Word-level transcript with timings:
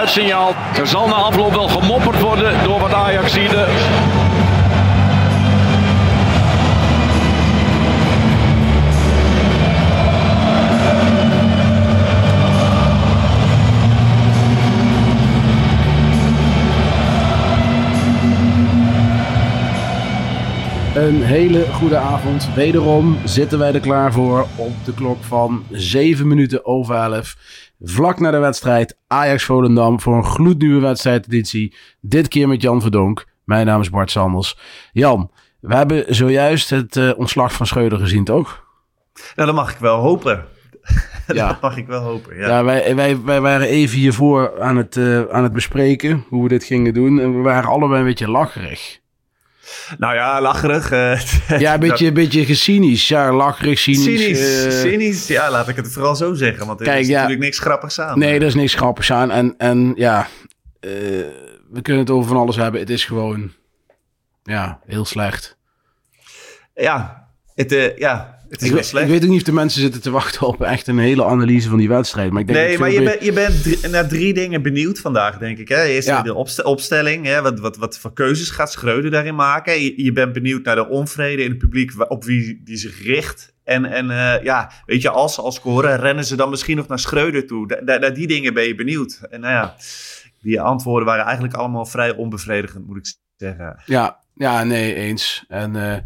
Fluitsignaal. 0.00 0.54
Er 0.76 0.86
zal 0.86 1.06
na 1.06 1.14
afloop 1.14 1.54
wel 1.54 1.68
gemopperd 1.68 2.20
worden 2.20 2.64
door 2.64 2.80
wat 2.80 2.94
Ajaxide. 2.94 3.66
Een 21.00 21.22
hele 21.22 21.66
goede 21.72 21.96
avond. 21.96 22.54
Wederom 22.54 23.18
zitten 23.24 23.58
wij 23.58 23.74
er 23.74 23.80
klaar 23.80 24.12
voor 24.12 24.46
op 24.56 24.72
de 24.84 24.94
klok 24.94 25.24
van 25.24 25.64
7 25.70 26.28
minuten 26.28 26.64
over 26.64 26.94
11. 26.94 27.36
Vlak 27.80 28.20
na 28.20 28.30
de 28.30 28.38
wedstrijd 28.38 28.96
Ajax 29.06 29.44
Volendam 29.44 30.00
voor 30.00 30.16
een 30.16 30.24
gloednieuwe 30.24 30.80
wedstrijdeditie. 30.80 31.76
Dit 32.00 32.28
keer 32.28 32.48
met 32.48 32.62
Jan 32.62 32.80
Verdonk. 32.80 33.26
Mijn 33.44 33.66
naam 33.66 33.80
is 33.80 33.90
Bart 33.90 34.10
Sanders. 34.10 34.58
Jan, 34.92 35.30
we 35.60 35.74
hebben 35.74 36.14
zojuist 36.14 36.70
het 36.70 36.96
eh, 36.96 37.10
ontslag 37.16 37.52
van 37.52 37.66
Schreuder 37.66 37.98
gezien, 37.98 38.24
toch? 38.24 38.64
Nou, 39.34 39.46
dat 39.46 39.56
mag 39.56 39.72
ik 39.72 39.78
wel 39.78 39.98
hopen. 39.98 40.44
Ja. 41.26 41.46
dat 41.46 41.60
mag 41.60 41.76
ik 41.76 41.86
wel 41.86 42.02
hopen, 42.02 42.36
ja. 42.36 42.48
Ja, 42.48 42.64
wij, 42.64 42.94
wij, 42.94 43.22
wij 43.24 43.40
waren 43.40 43.66
even 43.66 43.98
hiervoor 43.98 44.62
aan 44.62 44.76
het, 44.76 44.96
eh, 44.96 45.22
aan 45.22 45.42
het 45.42 45.52
bespreken 45.52 46.24
hoe 46.28 46.42
we 46.42 46.48
dit 46.48 46.64
gingen 46.64 46.94
doen. 46.94 47.20
En 47.20 47.36
we 47.36 47.42
waren 47.42 47.70
allebei 47.70 48.00
een 48.00 48.06
beetje 48.06 48.30
lacherig. 48.30 49.00
Nou 49.98 50.14
ja, 50.14 50.40
lacherig. 50.40 50.90
eh, 50.90 51.20
Ja, 51.60 51.74
een 51.74 51.80
beetje, 51.88 52.06
een 52.06 52.14
beetje 52.14 52.54
cynisch. 52.54 53.08
Ja, 53.08 53.32
lacherig, 53.32 53.78
cynisch. 53.78 54.02
cynisch. 54.04 54.64
eh, 54.64 54.70
cynisch, 54.70 55.26
ja, 55.26 55.50
laat 55.50 55.68
ik 55.68 55.76
het 55.76 55.92
vooral 55.92 56.16
zo 56.16 56.34
zeggen. 56.34 56.66
Want 56.66 56.80
er 56.80 56.86
Kijk, 56.86 57.00
is 57.00 57.06
ja. 57.08 57.14
natuurlijk 57.14 57.40
niks 57.42 57.58
grappigs 57.58 58.00
aan. 58.00 58.18
Nee, 58.18 58.34
er 58.34 58.42
is 58.46 58.54
niks 58.54 58.74
grappigs 58.74 59.12
aan. 59.12 59.30
En, 59.30 59.54
en 59.58 59.92
ja, 59.96 60.26
eh, 60.80 60.90
we 61.70 61.82
kunnen 61.82 62.02
het 62.02 62.10
over 62.10 62.28
van 62.28 62.36
alles 62.40 62.56
hebben. 62.56 62.80
Het 62.80 62.90
is 62.90 63.04
gewoon, 63.04 63.52
ja, 64.42 64.80
heel 64.86 65.04
slecht. 65.04 65.56
Ja, 66.74 67.28
het, 67.54 67.72
eh, 67.72 67.96
ja, 67.96 68.38
het 68.50 68.60
is 68.60 68.66
Ik, 68.66 68.72
wel 68.72 68.80
weet- 68.80 68.86
slecht. 68.90 69.04
ik 69.06 69.10
weet 69.12 69.22
ook 69.24 69.28
niet 69.30 69.38
of 69.40 69.44
de 69.46 69.52
mensen 69.52 69.80
zitten 69.80 70.00
te 70.02 70.10
wachten 70.10 70.46
op 70.46 70.62
echt 70.62 70.86
een 70.86 70.98
hele 70.98 71.24
analyse 71.24 71.68
van 71.68 71.78
die 71.78 71.88
wedstrijd. 71.88 72.30
Maar 72.30 72.40
ik 72.40 72.46
denk 72.46 72.58
Nee, 72.58 72.78
maar 72.78 72.90
je, 72.90 73.02
bent 73.02 73.24
je 73.24 73.32
bent 73.32 73.62
drie- 73.62 73.88
naar 73.88 74.08
drie 74.08 74.34
dingen 74.34 74.62
benieuwd 74.62 74.98
vandaag, 74.98 75.38
denk 75.38 75.58
ik. 75.58 75.68
Hè? 75.68 75.82
Eerst 75.84 76.08
Ja. 76.08 76.22
de 76.22 76.34
opst- 76.34 76.62
opstelling, 76.62 77.26
hè? 77.26 77.42
Wat, 77.42 77.58
wat, 77.60 77.76
wat 77.76 77.98
voor 77.98 78.12
keuzes 78.12 78.50
gaat 78.50 78.72
Schreuder 78.72 79.10
daarin 79.10 79.34
maken? 79.34 79.80
Je, 79.82 80.02
je 80.04 80.12
bent 80.12 80.32
benieuwd 80.32 80.64
naar 80.64 80.74
de 80.76 80.88
onvrede 80.88 81.42
in 81.42 81.48
het 81.50 81.58
publiek, 81.58 82.10
op 82.10 82.24
wie 82.24 82.60
die 82.64 82.76
zich 82.76 83.02
richt. 83.02 83.54
En, 83.64 83.84
en 83.84 84.10
eh, 84.10 84.42
ja, 84.42 84.72
weet 84.86 85.02
je, 85.02 85.10
als 85.10 85.34
ze 85.34 85.40
al 85.40 85.52
scoren, 85.52 85.96
rennen 86.00 86.24
ze 86.24 86.36
dan 86.36 86.50
misschien 86.50 86.76
nog 86.76 86.88
naar 86.88 86.98
Schreuder 86.98 87.46
toe. 87.46 87.68
Da- 87.68 87.80
da- 87.84 87.98
Naar 87.98 88.14
die 88.14 88.26
dingen 88.26 88.54
ben 88.54 88.64
je 88.64 88.74
benieuwd. 88.74 89.20
En 89.30 89.40
nou 89.40 89.52
ja, 89.52 89.74
die 90.42 90.60
antwoorden 90.60 91.06
waren 91.06 91.24
eigenlijk 91.24 91.54
allemaal 91.54 91.86
vrij 91.86 92.14
onbevredigend, 92.14 92.86
moet 92.86 92.96
ik 92.96 93.12
zeggen. 93.36 93.82
Ja, 93.86 94.18
ja, 94.34 94.64
nee, 94.64 94.94
eens. 94.94 95.44
En 95.48 95.76
eh, 95.76 95.98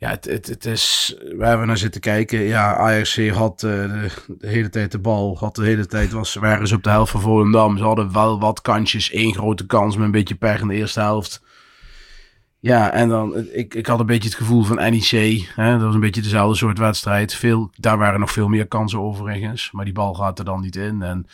ja, 0.00 0.10
het, 0.10 0.46
het, 0.46 0.64
is 0.64 1.16
waar 1.36 1.60
we 1.60 1.66
naar 1.66 1.76
zitten 1.76 2.00
kijken. 2.00 2.40
Ja, 2.40 2.76
Ajax 2.76 3.28
had 3.28 3.62
eh, 3.62 3.70
de, 3.70 4.10
de 4.28 4.46
hele 4.46 4.68
tijd 4.68 4.92
de 4.92 4.98
bal. 4.98 5.38
Had 5.38 5.54
de 5.54 5.64
hele 5.64 5.86
tijd 5.86 6.12
was, 6.12 6.34
waren 6.34 6.68
ze 6.68 6.74
op 6.74 6.82
de 6.82 6.90
helft 6.90 7.10
van 7.10 7.20
Volendam. 7.20 7.76
Ze 7.76 7.84
hadden 7.84 8.12
wel 8.12 8.40
wat 8.40 8.60
kansjes. 8.60 9.10
één 9.10 9.34
grote 9.34 9.66
kans 9.66 9.96
met 9.96 10.04
een 10.04 10.10
beetje 10.10 10.34
pech 10.34 10.60
in 10.60 10.68
de 10.68 10.74
eerste 10.74 11.00
helft. 11.00 11.42
Ja, 12.60 12.92
en 12.92 13.08
dan, 13.08 13.36
ik, 13.52 13.74
ik 13.74 13.86
had 13.86 14.00
een 14.00 14.06
beetje 14.06 14.28
het 14.28 14.38
gevoel 14.38 14.62
van 14.62 14.76
NEC. 14.76 15.50
Hè? 15.54 15.72
Dat 15.72 15.82
was 15.82 15.94
een 15.94 16.00
beetje 16.00 16.22
dezelfde 16.22 16.56
soort 16.56 16.78
wedstrijd. 16.78 17.34
Veel, 17.34 17.70
daar 17.76 17.98
waren 17.98 18.20
nog 18.20 18.32
veel 18.32 18.48
meer 18.48 18.66
kansen 18.66 19.00
overigens. 19.00 19.70
Maar 19.72 19.84
die 19.84 19.94
bal 19.94 20.14
gaat 20.14 20.38
er 20.38 20.44
dan 20.44 20.60
niet 20.60 20.76
in. 20.76 21.02
En 21.02 21.26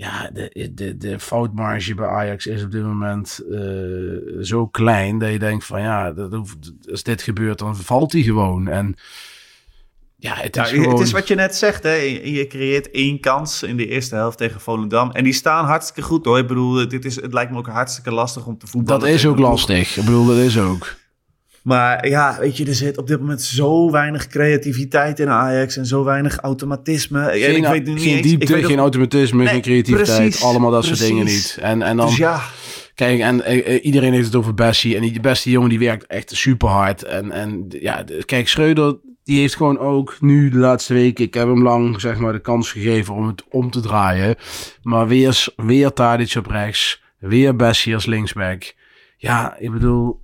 ja, 0.00 0.30
de, 0.32 0.70
de, 0.74 0.96
de 0.96 1.18
foutmarge 1.18 1.94
bij 1.94 2.06
Ajax 2.06 2.46
is 2.46 2.62
op 2.62 2.70
dit 2.70 2.82
moment 2.82 3.40
eh, 3.50 3.60
zo 4.40 4.66
klein 4.66 5.18
dat 5.18 5.30
je 5.30 5.38
denkt 5.38 5.64
van 5.64 5.80
ja, 5.80 6.12
dat 6.12 6.32
hoeft, 6.32 6.72
als 6.90 7.02
dit 7.02 7.22
gebeurt, 7.22 7.58
dan 7.58 7.76
valt 7.76 8.12
hij 8.12 8.22
gewoon. 8.22 8.68
En 8.68 8.94
ja, 10.16 10.34
het 10.34 10.56
is 10.56 10.68
gewoon... 10.68 10.90
Het 10.90 11.00
is 11.00 11.12
wat 11.12 11.28
je 11.28 11.34
net 11.34 11.56
zegt, 11.56 11.82
hè? 11.82 11.92
Je, 11.92 12.46
creëert 12.46 12.90
één 12.90 13.20
kans 13.20 13.62
in 13.62 13.76
de 13.76 13.86
eerste 13.86 14.14
helft 14.14 14.38
tegen 14.38 14.60
Volendam. 14.60 15.10
En 15.10 15.24
die 15.24 15.32
staan 15.32 15.64
hartstikke 15.64 16.02
goed 16.02 16.24
hoor. 16.24 16.38
Ik 16.38 16.46
bedoel, 16.46 16.88
dit 16.88 17.04
is, 17.04 17.16
het 17.16 17.32
lijkt 17.32 17.52
me 17.52 17.58
ook 17.58 17.68
hartstikke 17.68 18.12
lastig 18.12 18.46
om 18.46 18.58
te 18.58 18.66
voetballen. 18.66 19.00
dat 19.00 19.10
is 19.10 19.26
ook 19.26 19.38
lastig. 19.38 19.96
Ik 19.96 20.04
bedoel, 20.04 20.26
dat 20.26 20.36
is 20.36 20.58
ook. 20.58 20.96
Maar 21.62 22.08
ja, 22.08 22.36
weet 22.40 22.56
je, 22.56 22.66
er 22.66 22.74
zit 22.74 22.98
op 22.98 23.06
dit 23.06 23.18
moment 23.20 23.42
zo 23.42 23.90
weinig 23.90 24.26
creativiteit 24.26 25.18
in 25.20 25.28
Ajax 25.28 25.76
en 25.76 25.86
zo 25.86 26.04
weinig 26.04 26.36
automatisme. 26.36 27.20
En 27.20 27.40
Geen, 27.40 27.56
ik 27.56 27.66
weet 27.66 27.86
nu 27.86 27.98
geen 27.98 28.22
diepte, 28.22 28.64
geen 28.64 28.78
automatisme, 28.78 29.42
Nee, 29.42 29.52
geen 29.52 29.60
creativiteit. 29.62 30.18
precies, 30.18 30.42
allemaal 30.42 30.70
dat 30.70 30.84
soort 30.84 30.98
dingen 30.98 31.24
niet. 31.24 31.58
En, 31.60 31.82
en 31.82 31.96
dan, 31.96 32.06
Dus 32.06 32.16
ja, 32.16 32.42
kijk, 32.94 33.20
en 33.20 33.42
eh, 33.44 33.74
eh, 33.74 33.84
iedereen 33.84 34.12
heeft 34.12 34.26
het 34.26 34.36
over 34.36 34.54
Bessie. 34.54 34.96
En 34.96 35.02
die 35.02 35.20
beste 35.20 35.50
jongen 35.50 35.68
die 35.68 35.78
werkt 35.78 36.06
echt 36.06 36.30
super 36.34 36.68
hard. 36.68 37.02
En, 37.02 37.30
en 37.30 37.66
ja, 37.68 38.04
kijk, 38.24 38.48
Schreuder, 38.48 38.96
die 39.24 39.38
heeft 39.40 39.56
gewoon 39.56 39.78
ook 39.78 40.16
nu 40.20 40.50
de 40.50 40.58
laatste 40.58 40.94
weken, 40.94 41.24
ik 41.24 41.34
heb 41.34 41.46
hem 41.46 41.62
lang 41.62 42.00
zeg 42.00 42.18
maar 42.18 42.32
de 42.32 42.40
kans 42.40 42.72
gegeven 42.72 43.14
om 43.14 43.26
het 43.26 43.44
om 43.50 43.70
te 43.70 43.80
draaien. 43.80 44.34
Maar 44.82 45.08
weer, 45.08 45.46
weer 45.56 45.92
Tadic 45.92 46.34
op 46.36 46.46
rechts, 46.46 47.02
weer 47.18 47.56
Bessie 47.56 47.94
als 47.94 48.06
linksback. 48.06 48.74
Ja, 49.16 49.56
ik 49.58 49.70
bedoel, 49.72 50.20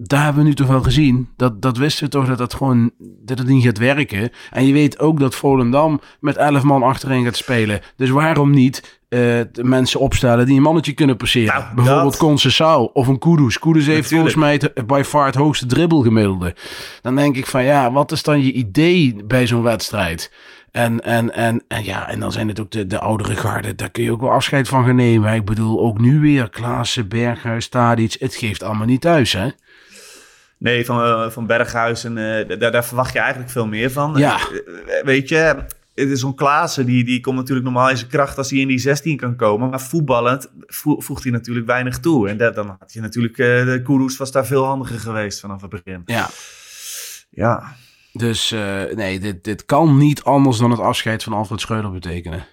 daar 0.00 0.24
hebben 0.24 0.42
we 0.42 0.48
nu 0.48 0.54
toch 0.54 0.66
wel 0.66 0.82
gezien. 0.82 1.28
Dat, 1.36 1.62
dat 1.62 1.76
wisten 1.76 2.04
we 2.04 2.10
toch 2.10 2.26
dat 2.26 2.38
dat 2.38 2.54
gewoon 2.54 2.90
dat 3.00 3.38
het 3.38 3.46
niet 3.48 3.64
gaat 3.64 3.78
werken. 3.78 4.30
En 4.50 4.66
je 4.66 4.72
weet 4.72 4.98
ook 4.98 5.20
dat 5.20 5.34
Volendam 5.34 6.00
met 6.20 6.36
11 6.36 6.62
man 6.62 6.82
achterin 6.82 7.24
gaat 7.24 7.36
spelen. 7.36 7.80
Dus 7.96 8.10
waarom 8.10 8.50
niet 8.50 9.00
eh, 9.08 9.18
de 9.52 9.64
mensen 9.64 10.00
opstellen 10.00 10.46
die 10.46 10.56
een 10.56 10.62
mannetje 10.62 10.92
kunnen 10.92 11.16
passeren? 11.16 11.54
Nou, 11.54 11.74
Bijvoorbeeld 11.74 12.10
dat- 12.12 12.20
Concessao 12.20 12.90
of 12.92 13.06
een 13.06 13.18
Kudus. 13.18 13.58
Kudus 13.58 13.86
heeft 13.86 14.10
Natuurlijk. 14.10 14.32
volgens 14.32 14.34
mij 14.62 14.70
het, 14.74 14.86
by 14.86 15.02
far 15.04 15.26
het 15.26 15.34
hoogste 15.34 15.66
dribbelgemiddelde. 15.66 16.54
Dan 17.02 17.16
denk 17.16 17.36
ik 17.36 17.46
van 17.46 17.64
ja, 17.64 17.92
wat 17.92 18.12
is 18.12 18.22
dan 18.22 18.42
je 18.44 18.52
idee 18.52 19.16
bij 19.24 19.46
zo'n 19.46 19.62
wedstrijd? 19.62 20.32
En, 20.70 21.04
en, 21.04 21.34
en, 21.34 21.64
en 21.68 21.84
ja, 21.84 22.08
en 22.08 22.20
dan 22.20 22.32
zijn 22.32 22.48
het 22.48 22.60
ook 22.60 22.70
de, 22.70 22.86
de 22.86 22.98
oudere 22.98 23.36
garden. 23.36 23.76
Daar 23.76 23.90
kun 23.90 24.02
je 24.02 24.12
ook 24.12 24.20
wel 24.20 24.30
afscheid 24.32 24.68
van 24.68 24.84
gaan 24.84 24.96
nemen. 24.96 25.34
Ik 25.34 25.44
bedoel, 25.44 25.80
ook 25.80 25.98
nu 26.00 26.20
weer 26.20 26.48
Klaassen, 26.50 27.08
Berghuis, 27.08 27.68
Tadic. 27.68 28.16
Het 28.18 28.34
geeft 28.34 28.62
allemaal 28.62 28.86
niet 28.86 29.00
thuis, 29.00 29.32
hè? 29.32 29.48
Nee, 30.58 30.84
van, 30.84 31.02
eh, 31.02 31.30
van 31.30 31.46
Berghuis 31.46 32.04
en 32.04 32.18
eh, 32.48 32.58
daar, 32.58 32.70
daar 32.72 32.84
verwacht 32.84 33.12
je 33.12 33.18
eigenlijk 33.18 33.50
veel 33.50 33.66
meer 33.66 33.90
van. 33.90 34.14
Ja. 34.16 34.36
Eh, 34.36 35.04
weet 35.04 35.28
je, 35.28 35.36
het 35.94 36.08
is 36.08 36.20
zo'n 36.20 36.34
Klaassen, 36.34 36.86
die, 36.86 37.04
die 37.04 37.20
komt 37.20 37.36
natuurlijk 37.36 37.66
normaal 37.66 37.90
in 37.90 37.96
zijn 37.96 38.10
kracht 38.10 38.38
als 38.38 38.50
hij 38.50 38.58
in 38.58 38.68
die 38.68 38.78
16 38.78 39.16
kan 39.16 39.36
komen. 39.36 39.70
Maar 39.70 39.80
voetballend 39.80 40.50
vo- 40.66 41.00
voegt 41.00 41.22
hij 41.22 41.32
natuurlijk 41.32 41.66
weinig 41.66 41.98
toe. 41.98 42.28
En 42.28 42.36
dat, 42.36 42.54
dan 42.54 42.76
had 42.78 42.92
je 42.92 43.00
natuurlijk, 43.00 43.36
de 43.36 43.80
Kudus 43.84 44.16
was 44.16 44.32
daar 44.32 44.46
veel 44.46 44.64
handiger 44.64 44.98
geweest 44.98 45.40
vanaf 45.40 45.60
het 45.60 45.70
begin. 45.70 46.02
Ja. 46.04 46.28
Ja, 47.30 47.74
Dus 48.12 48.50
nee, 48.94 49.18
dit, 49.20 49.44
dit 49.44 49.64
kan 49.64 49.96
niet 49.98 50.22
anders 50.22 50.58
dan 50.58 50.70
het 50.70 50.80
afscheid 50.80 51.22
van 51.22 51.32
Alfred 51.32 51.60
Schreuder 51.60 51.90
betekenen. 51.92 52.46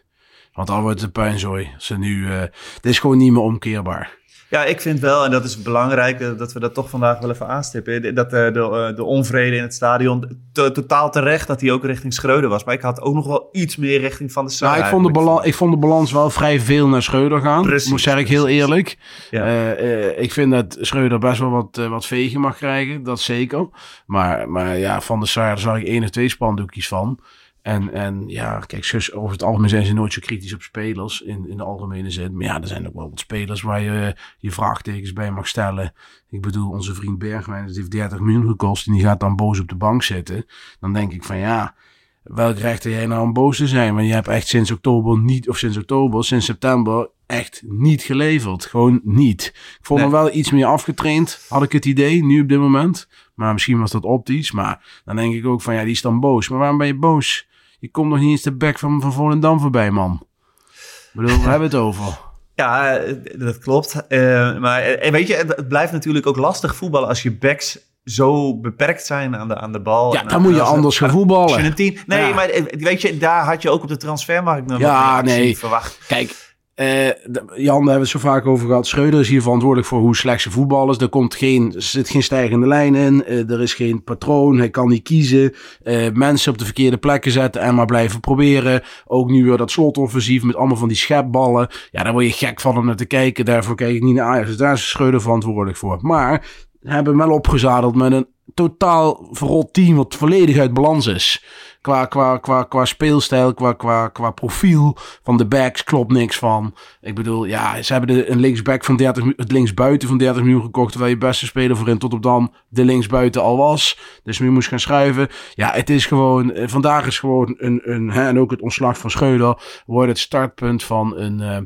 Want 0.55 0.67
dan 0.67 0.81
wordt 0.81 0.95
het 1.01 1.05
een 1.05 1.23
puinzooi. 1.23 1.69
Ze 1.77 1.97
nu, 1.97 2.31
eh 2.31 2.41
dit 2.81 2.91
is 2.91 2.99
gewoon 2.99 3.17
niet 3.17 3.31
meer 3.31 3.41
omkeerbaar. 3.41 4.23
Ja, 4.49 4.63
ik 4.63 4.81
vind 4.81 4.99
wel, 4.99 5.25
en 5.25 5.31
dat 5.31 5.43
is 5.43 5.61
belangrijk, 5.61 6.19
eh, 6.19 6.37
dat 6.37 6.53
we 6.53 6.59
dat 6.59 6.73
toch 6.73 6.89
vandaag 6.89 7.19
wel 7.19 7.29
even 7.29 7.47
aanstippen. 7.47 8.15
Dat 8.15 8.25
eh, 8.33 8.53
de, 8.53 8.87
eh, 8.89 8.95
de 8.95 9.03
onvrede 9.03 9.55
in 9.55 9.61
het 9.61 9.73
stadion, 9.73 10.39
to- 10.53 10.71
totaal 10.71 11.11
terecht 11.11 11.47
dat 11.47 11.61
hij 11.61 11.71
ook 11.71 11.83
richting 11.83 12.13
Schreuder 12.13 12.49
was. 12.49 12.63
Maar 12.63 12.73
ik 12.73 12.81
had 12.81 13.01
ook 13.01 13.13
nog 13.13 13.27
wel 13.27 13.49
iets 13.51 13.75
meer 13.75 13.99
richting 13.99 14.31
Van 14.31 14.45
de 14.45 14.51
Sar. 14.51 14.69
Nou, 14.69 14.83
ik, 14.83 14.89
vond 14.89 15.05
de 15.05 15.11
balans, 15.11 15.45
ik 15.45 15.53
vond 15.53 15.71
de 15.71 15.77
balans 15.77 16.11
wel 16.11 16.29
vrij 16.29 16.59
veel 16.59 16.87
naar 16.87 17.01
Schreuder 17.01 17.41
gaan. 17.41 17.63
Precies, 17.63 17.89
Moet 17.89 18.01
zeg 18.01 18.17
ik 18.17 18.27
heel 18.27 18.47
eerlijk. 18.47 18.97
Ja. 19.31 19.45
Eh, 19.45 20.05
eh, 20.09 20.21
ik 20.21 20.31
vind 20.33 20.51
dat 20.51 20.77
Schreuder 20.81 21.19
best 21.19 21.39
wel 21.39 21.49
wat, 21.49 21.77
eh, 21.77 21.87
wat 21.87 22.05
vegen 22.05 22.39
mag 22.39 22.57
krijgen. 22.57 23.03
Dat 23.03 23.19
zeker. 23.19 23.67
Maar, 24.05 24.49
maar 24.49 24.77
ja, 24.77 25.01
Van 25.01 25.19
der 25.19 25.27
Sar 25.27 25.45
daar 25.47 25.59
zag 25.59 25.77
ik 25.77 25.87
één 25.87 26.03
of 26.03 26.09
twee 26.09 26.29
spandoekjes 26.29 26.87
van. 26.87 27.19
En, 27.65 27.93
en 27.93 28.23
ja, 28.27 28.59
kijk, 28.59 28.83
zus, 28.83 29.13
over 29.13 29.31
het 29.31 29.43
algemeen 29.43 29.69
zijn 29.69 29.85
ze 29.85 29.93
nooit 29.93 30.13
zo 30.13 30.19
kritisch 30.21 30.53
op 30.53 30.61
spelers 30.61 31.21
in, 31.21 31.49
in 31.49 31.57
de 31.57 31.63
algemene 31.63 32.09
zin. 32.09 32.35
Maar 32.35 32.45
ja, 32.45 32.61
er 32.61 32.67
zijn 32.67 32.87
ook 32.87 32.93
wel 32.93 33.09
wat 33.09 33.19
spelers 33.19 33.61
waar 33.61 33.81
je 33.81 34.15
je 34.37 34.51
vraagtekens 34.51 35.13
bij 35.13 35.31
mag 35.31 35.47
stellen. 35.47 35.93
Ik 36.29 36.41
bedoel, 36.41 36.71
onze 36.71 36.95
vriend 36.95 37.17
Bergwijn, 37.17 37.65
die 37.67 37.75
heeft 37.75 37.91
30 37.91 38.19
miljoen 38.19 38.47
gekost 38.47 38.87
en 38.87 38.93
die 38.93 39.01
gaat 39.01 39.19
dan 39.19 39.35
boos 39.35 39.59
op 39.59 39.67
de 39.67 39.75
bank 39.75 40.03
zitten. 40.03 40.45
Dan 40.79 40.93
denk 40.93 41.11
ik 41.13 41.23
van 41.23 41.37
ja, 41.37 41.75
welk 42.23 42.57
recht 42.57 42.83
heb 42.83 42.93
jij 42.93 43.05
nou 43.05 43.21
om 43.21 43.33
boos 43.33 43.57
te 43.57 43.67
zijn? 43.67 43.95
Want 43.95 44.07
je 44.07 44.13
hebt 44.13 44.27
echt 44.27 44.47
sinds 44.47 44.71
oktober 44.71 45.19
niet, 45.19 45.49
of 45.49 45.57
sinds 45.57 45.77
oktober, 45.77 46.23
sinds 46.23 46.45
september 46.45 47.09
echt 47.25 47.63
niet 47.67 48.01
geleverd. 48.01 48.65
Gewoon 48.65 49.01
niet. 49.03 49.45
Ik 49.55 49.79
vond 49.81 49.99
Nee. 49.99 50.09
hem 50.09 50.17
wel 50.17 50.33
iets 50.33 50.51
meer 50.51 50.65
afgetraind, 50.65 51.45
had 51.49 51.63
ik 51.63 51.71
het 51.71 51.85
idee, 51.85 52.23
nu 52.23 52.41
op 52.41 52.49
dit 52.49 52.59
moment. 52.59 53.07
Maar 53.33 53.53
misschien 53.53 53.79
was 53.79 53.91
dat 53.91 54.03
optisch. 54.03 54.51
Maar 54.51 55.01
dan 55.05 55.15
denk 55.15 55.33
ik 55.33 55.45
ook 55.45 55.61
van 55.61 55.73
ja, 55.73 55.81
die 55.81 55.91
is 55.91 56.01
dan 56.01 56.19
boos. 56.19 56.49
Maar 56.49 56.59
waarom 56.59 56.77
ben 56.77 56.87
je 56.87 56.95
boos? 56.95 57.47
Je 57.85 57.91
komt 57.91 58.09
nog 58.09 58.19
niet 58.19 58.29
eens 58.29 58.41
de 58.41 58.55
bek 58.55 58.79
van, 58.79 59.01
van 59.01 59.13
Volendam 59.13 59.59
voorbij, 59.59 59.91
man. 59.91 60.25
Ik 60.73 61.09
bedoel, 61.13 61.37
we 61.41 61.49
hebben 61.49 61.67
het 61.67 61.75
over. 61.75 62.03
Ja, 62.55 62.99
dat 63.37 63.57
klopt. 63.59 64.07
Eh, 64.07 64.19
maar 64.57 64.81
eh, 64.81 65.11
weet 65.11 65.27
je, 65.27 65.35
het, 65.35 65.55
het 65.55 65.67
blijft 65.67 65.91
natuurlijk 65.91 66.27
ook 66.27 66.37
lastig 66.37 66.75
voetballen 66.75 67.07
als 67.07 67.23
je 67.23 67.31
backs 67.37 67.79
zo 68.03 68.59
beperkt 68.59 69.05
zijn 69.05 69.35
aan 69.37 69.47
de, 69.47 69.55
aan 69.55 69.71
de 69.71 69.81
bal. 69.81 70.13
Ja, 70.13 70.21
En 70.21 70.27
dan 70.27 70.41
moet 70.41 70.55
je 70.55 70.61
anders 70.61 70.97
gaan 70.97 71.09
Als 71.09 71.17
je 71.17 71.25
voetballen. 71.25 71.65
een 71.65 71.73
team... 71.73 71.95
Nee, 72.05 72.27
Ja. 72.27 72.33
maar 72.33 72.49
eh, 72.49 72.63
weet 72.79 73.01
je, 73.01 73.17
daar 73.17 73.45
had 73.45 73.61
je 73.61 73.69
ook 73.69 73.81
op 73.83 73.87
de 73.89 73.97
transfermarkt 73.97 74.67
nog 74.67 74.79
Ja, 74.79 75.21
nee. 75.21 75.57
verwacht. 75.57 75.97
Kijk, 76.07 76.44
de- 76.75 77.53
Jan, 77.55 77.79
daar 77.79 77.89
hebben 77.89 77.99
we 77.99 78.07
zo 78.07 78.19
vaak 78.19 78.45
over 78.45 78.67
gehad. 78.67 78.87
Schreuder 78.87 79.19
is 79.19 79.29
hier 79.29 79.41
verantwoordelijk 79.41 79.87
voor 79.87 79.99
hoe 79.99 80.15
slecht 80.15 80.41
ze 80.41 80.51
voetbal 80.51 80.89
is. 80.89 80.97
Er, 80.97 81.09
komt 81.09 81.35
geen, 81.35 81.73
er 81.75 81.81
zit 81.81 82.09
geen 82.09 82.23
stijgende 82.23 82.67
lijn 82.67 82.95
in. 82.95 83.25
Eh, 83.25 83.49
er 83.49 83.61
is 83.61 83.73
geen 83.73 84.03
patroon. 84.03 84.57
Hij 84.57 84.69
kan 84.69 84.87
niet 84.87 85.03
kiezen. 85.03 85.53
Eh, 85.83 86.11
mensen 86.13 86.51
op 86.51 86.57
de 86.57 86.65
verkeerde 86.65 86.97
plekken 86.97 87.31
zetten 87.31 87.61
en 87.61 87.75
maar 87.75 87.85
blijven 87.85 88.19
proberen. 88.19 88.81
Ook 89.05 89.29
nu 89.29 89.43
weer 89.45 89.57
dat 89.57 89.71
slotoffensief 89.71 90.43
met 90.43 90.55
allemaal 90.55 90.77
van 90.77 90.87
die 90.87 90.97
schepballen. 90.97 91.67
Ja, 91.91 92.03
daar 92.03 92.13
word 92.13 92.25
je 92.25 92.45
gek 92.45 92.61
van 92.61 92.77
om 92.77 92.85
naar 92.85 92.95
te 92.95 93.05
kijken. 93.05 93.45
Daarvoor 93.45 93.75
kijk 93.75 93.95
ik 93.95 94.03
niet 94.03 94.15
naar 94.15 94.27
Ajax. 94.27 94.47
Dus 94.47 94.57
daar 94.57 94.73
is 94.73 94.89
Schreuder 94.89 95.21
verantwoordelijk 95.21 95.77
voor. 95.77 95.97
Maar 96.01 96.45
hebben 96.81 97.17
hem 97.17 97.27
wel 97.27 97.37
opgezadeld 97.37 97.95
met 97.95 98.11
een 98.11 98.27
totaal 98.53 99.27
verrot 99.31 99.73
team 99.73 99.95
wat 99.95 100.15
volledig 100.15 100.57
uit 100.57 100.73
balans 100.73 101.07
is. 101.07 101.45
Qua, 101.81 102.05
qua, 102.05 102.37
qua, 102.37 102.63
qua 102.63 102.85
speelstijl, 102.85 103.53
qua, 103.53 103.73
qua, 103.73 104.07
qua 104.07 104.31
profiel 104.31 104.97
van 105.23 105.37
de 105.37 105.45
backs 105.47 105.83
klopt 105.83 106.11
niks 106.11 106.37
van. 106.37 106.75
Ik 107.01 107.15
bedoel, 107.15 107.45
ja, 107.45 107.81
ze 107.81 107.93
hebben 107.93 108.15
de, 108.15 108.29
een 108.29 108.39
linksback 108.39 108.83
van 108.85 108.95
30, 108.95 109.23
mi- 109.23 109.33
het 109.35 109.51
linksbuiten 109.51 110.07
van 110.07 110.17
30 110.17 110.41
miljoen 110.43 110.61
gekocht. 110.61 110.91
Terwijl 110.91 111.11
je 111.11 111.17
beste 111.17 111.45
speler 111.45 111.77
voorin 111.77 111.97
tot 111.97 112.13
op 112.13 112.23
dan 112.23 112.53
de 112.67 112.85
linksbuiten 112.85 113.41
al 113.41 113.57
was. 113.57 113.99
Dus 114.23 114.39
nu 114.39 114.51
moest 114.51 114.67
gaan 114.67 114.79
schuiven. 114.79 115.27
Ja, 115.53 115.71
het 115.71 115.89
is 115.89 116.05
gewoon, 116.05 116.51
eh, 116.51 116.67
vandaag 116.67 117.05
is 117.05 117.19
gewoon 117.19 117.55
een, 117.57 117.81
een 117.83 118.09
hè, 118.11 118.27
en 118.27 118.39
ook 118.39 118.51
het 118.51 118.61
ontslag 118.61 118.97
van 118.97 119.09
Schreuder 119.09 119.83
wordt 119.85 120.09
het 120.09 120.19
startpunt 120.19 120.83
van 120.83 121.17
een, 121.17 121.39
eh, 121.39 121.57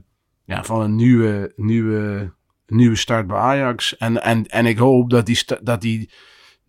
ja, 0.45 0.63
van 0.63 0.81
een 0.81 0.95
nieuwe, 0.95 1.53
nieuwe, 1.55 2.33
nieuwe 2.67 2.95
start 2.95 3.27
bij 3.27 3.37
Ajax. 3.37 3.97
En, 3.97 4.23
en, 4.23 4.45
en 4.45 4.65
ik 4.65 4.77
hoop 4.77 5.09
dat 5.09 5.25
die, 5.25 5.43
dat 5.61 5.81
die 5.81 6.11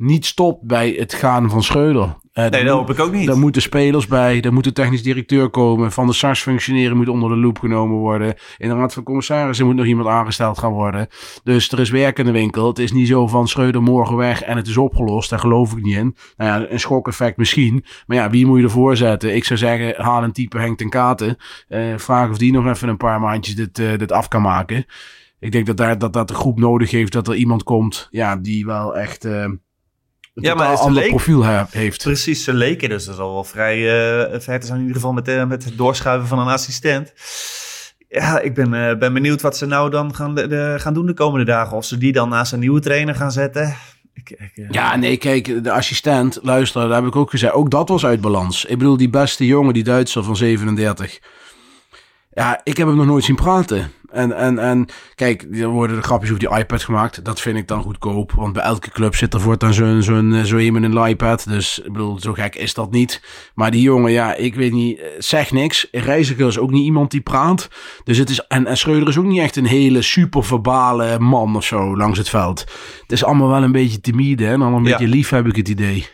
niet 0.01 0.27
stopt 0.27 0.67
bij 0.67 0.91
het 0.91 1.15
gaan 1.15 1.51
van 1.51 1.63
Schreuder. 1.63 2.17
Eh, 2.33 2.49
Nee, 2.49 2.65
dat 2.65 2.77
hoop 2.77 2.91
ik 2.91 3.01
ook 3.01 3.13
niet. 3.13 3.27
Daar 3.27 3.39
moeten 3.39 3.63
spelers 3.63 4.07
bij, 4.07 4.41
daar 4.41 4.53
moet 4.53 4.65
de 4.65 4.73
technisch 4.73 5.03
directeur 5.03 5.49
komen. 5.51 5.93
Van 5.93 6.07
de 6.07 6.13
SARS 6.13 6.41
functioneren 6.43 6.97
moet 6.97 7.09
onder 7.09 7.29
de 7.31 7.37
loep 7.37 7.59
genomen 7.59 7.97
worden. 7.97 8.35
In 8.59 8.69
de 8.69 8.75
raad 8.75 8.95
van 8.95 9.03
commissarissen 9.03 9.67
moet 9.67 9.75
nog 9.75 9.87
iemand 9.87 10.09
aangesteld 10.09 10.59
gaan 10.59 10.73
worden. 10.73 11.09
Dus 11.43 11.73
er 11.73 11.81
is 11.81 11.91
werk 11.91 12.19
in 12.19 12.25
de 12.25 12.31
winkel. 12.31 12.67
Het 12.67 12.79
is 12.79 12.93
niet 12.93 13.09
zo 13.09 13.27
van 13.27 13.49
Schreuder 13.49 13.83
morgen 13.83 14.17
weg 14.17 14.43
en 14.43 14.57
het 14.57 14.67
is 14.67 14.77
opgelost. 14.77 15.31
Daar 15.31 15.39
geloof 15.39 15.73
ik 15.73 15.83
niet 15.83 15.97
in. 15.97 16.17
Nou 16.37 16.63
ja, 16.63 16.71
een 16.71 16.81
schokeffect 16.81 17.37
misschien. 17.37 17.85
Maar 18.07 18.17
ja, 18.17 18.31
wie 18.31 18.47
moet 18.47 18.59
je 18.59 18.65
ervoor 18.65 18.97
zetten? 18.97 19.35
Ik 19.35 19.45
zou 19.45 19.59
zeggen, 19.59 20.03
haal 20.03 20.23
een 20.23 20.33
type 20.33 20.59
Henk 20.59 20.79
ten 20.79 20.91
Katen. 20.91 21.37
Eh, 21.69 21.83
vraag 21.97 22.31
of 22.31 22.39
die 22.39 22.53
nog 22.53 22.67
even 22.67 22.89
een 22.89 22.97
paar 22.97 23.21
maandjes 23.21 23.55
dit, 23.55 23.79
eh, 23.79 23.99
dit 23.99 24.13
af 24.13 24.29
kan 24.29 24.43
maken. 24.43 24.85
Ik 25.41 25.53
denk 25.53 25.67
dat, 25.67 25.77
daar, 25.77 25.99
dat 25.99 26.13
dat 26.13 26.29
de 26.29 26.35
groep 26.35 26.59
nodig 26.59 26.91
heeft. 26.91 27.13
Dat 27.13 27.29
er 27.29 27.35
iemand 27.35 27.63
komt 27.63 28.09
ja, 28.11 28.37
die 28.37 28.67
wel 28.67 28.97
echt... 28.97 29.29
eh, 30.45 30.51
een 30.51 30.59
Ja, 30.59 30.65
maar 30.65 30.77
ander 30.77 31.03
leek- 31.03 31.09
profiel 31.11 31.45
he- 31.45 31.63
heeft. 31.71 32.03
Precies, 32.03 32.45
ze 32.45 32.53
leken 32.55 32.89
dus. 32.89 33.05
Dat 33.05 33.15
is 33.15 33.21
al 33.21 33.33
wel 33.33 33.45
vrij 33.45 33.79
uh, 33.79 34.41
feit 34.41 34.65
zijn 34.65 34.75
in 34.79 34.81
ieder 34.87 34.97
geval 34.97 35.13
met, 35.13 35.29
uh, 35.29 35.45
met 35.45 35.65
het 35.65 35.77
doorschuiven 35.77 36.29
van 36.29 36.39
een 36.39 36.49
assistent. 36.49 37.13
Ja, 38.09 38.41
ik 38.41 38.55
ben, 38.55 38.73
uh, 38.73 38.95
ben 38.99 39.13
benieuwd 39.13 39.41
wat 39.41 39.57
ze 39.57 39.67
nou 39.67 39.91
dan 39.91 40.15
gaan, 40.15 40.35
de, 40.35 40.75
gaan 40.79 40.95
doen 40.95 41.07
de 41.07 41.15
komende 41.15 41.45
dagen. 41.47 41.77
Of 41.77 41.85
ze 41.85 41.99
die 41.99 42.13
dan 42.13 42.29
naast 42.29 42.53
een 42.53 42.59
nieuwe 42.61 42.81
trainer 42.81 43.15
gaan 43.15 43.33
zetten. 43.33 43.77
Ik, 44.15 44.31
ik, 44.31 44.51
uh... 44.55 44.71
Ja, 44.71 44.97
nee, 44.97 45.17
kijk, 45.17 45.65
de 45.65 45.73
assistent, 45.73 46.39
luister, 46.43 46.89
daar 46.89 46.97
heb 46.99 47.07
ik 47.07 47.17
ook 47.17 47.31
gezegd. 47.31 47.53
Ook 47.53 47.71
dat 47.71 47.89
was 47.89 48.05
uit 48.07 48.21
balans. 48.21 48.65
Ik 48.65 48.79
bedoel, 48.79 48.97
die 48.97 49.11
beste 49.11 49.47
jongen, 49.47 49.75
die 49.75 49.85
Duitser 49.85 50.25
van 50.25 50.37
37. 50.37 51.19
Ja, 52.33 52.61
ik 52.65 52.77
heb 52.77 52.87
hem 52.87 52.97
nog 52.97 53.07
nooit 53.07 53.25
zien 53.25 53.37
praten. 53.37 53.93
En, 54.13 54.33
en, 54.37 54.59
en 54.59 54.87
kijk, 55.15 55.47
er 55.53 55.69
worden 55.69 55.97
de 55.97 56.03
grapjes 56.03 56.31
over 56.31 56.49
die 56.49 56.59
iPad 56.59 56.83
gemaakt. 56.83 57.25
Dat 57.25 57.41
vind 57.41 57.57
ik 57.57 57.69
dan 57.69 57.83
goedkoop. 57.83 58.33
Want 58.33 58.53
bij 58.53 58.63
elke 58.63 58.91
club 58.91 59.15
zit 59.15 59.35
er 59.35 59.41
voortaan 59.41 59.75
zo'n 59.75 60.03
zo'n 60.03 60.43
zo 60.45 60.59
iemand 60.59 60.85
in 60.85 60.97
een 60.97 61.09
iPad. 61.09 61.45
Dus 61.49 61.79
ik 61.79 61.93
bedoel, 61.93 62.19
zo 62.21 62.33
gek 62.33 62.55
is 62.55 62.75
dat 62.75 62.91
niet. 62.91 63.23
Maar 63.55 63.71
die 63.71 63.83
jongen, 63.83 64.13
ja, 64.13 64.35
ik 64.35 64.55
weet 64.55 64.73
niet, 64.73 65.01
zeg 65.19 65.51
niks. 65.53 65.89
Reiziger 65.93 66.47
is 66.47 66.59
ook 66.59 66.71
niet 66.71 66.85
iemand 66.85 67.11
die 67.11 67.21
praat. 67.21 67.69
Dus 68.05 68.19
het 68.19 68.31
is, 68.31 68.41
en, 68.47 68.67
en 68.67 68.77
Schreuder 68.77 69.09
is 69.09 69.19
ook 69.19 69.25
niet 69.25 69.41
echt 69.41 69.57
een 69.57 69.67
hele 69.67 70.03
super 70.03 70.45
verbale 70.45 71.19
man 71.19 71.57
of 71.57 71.65
zo 71.65 71.97
langs 71.97 72.19
het 72.19 72.29
veld. 72.29 72.61
Het 73.03 73.13
is 73.13 73.25
allemaal 73.25 73.49
wel 73.49 73.63
een 73.63 73.73
beetje 73.73 74.01
timide 74.01 74.47
en 74.47 74.59
dan 74.59 74.75
een 74.75 74.85
Ja. 74.85 74.91
beetje 74.91 75.09
lief 75.09 75.29
heb 75.31 75.47
ik 75.47 75.57
het 75.57 75.69
idee. 75.69 76.07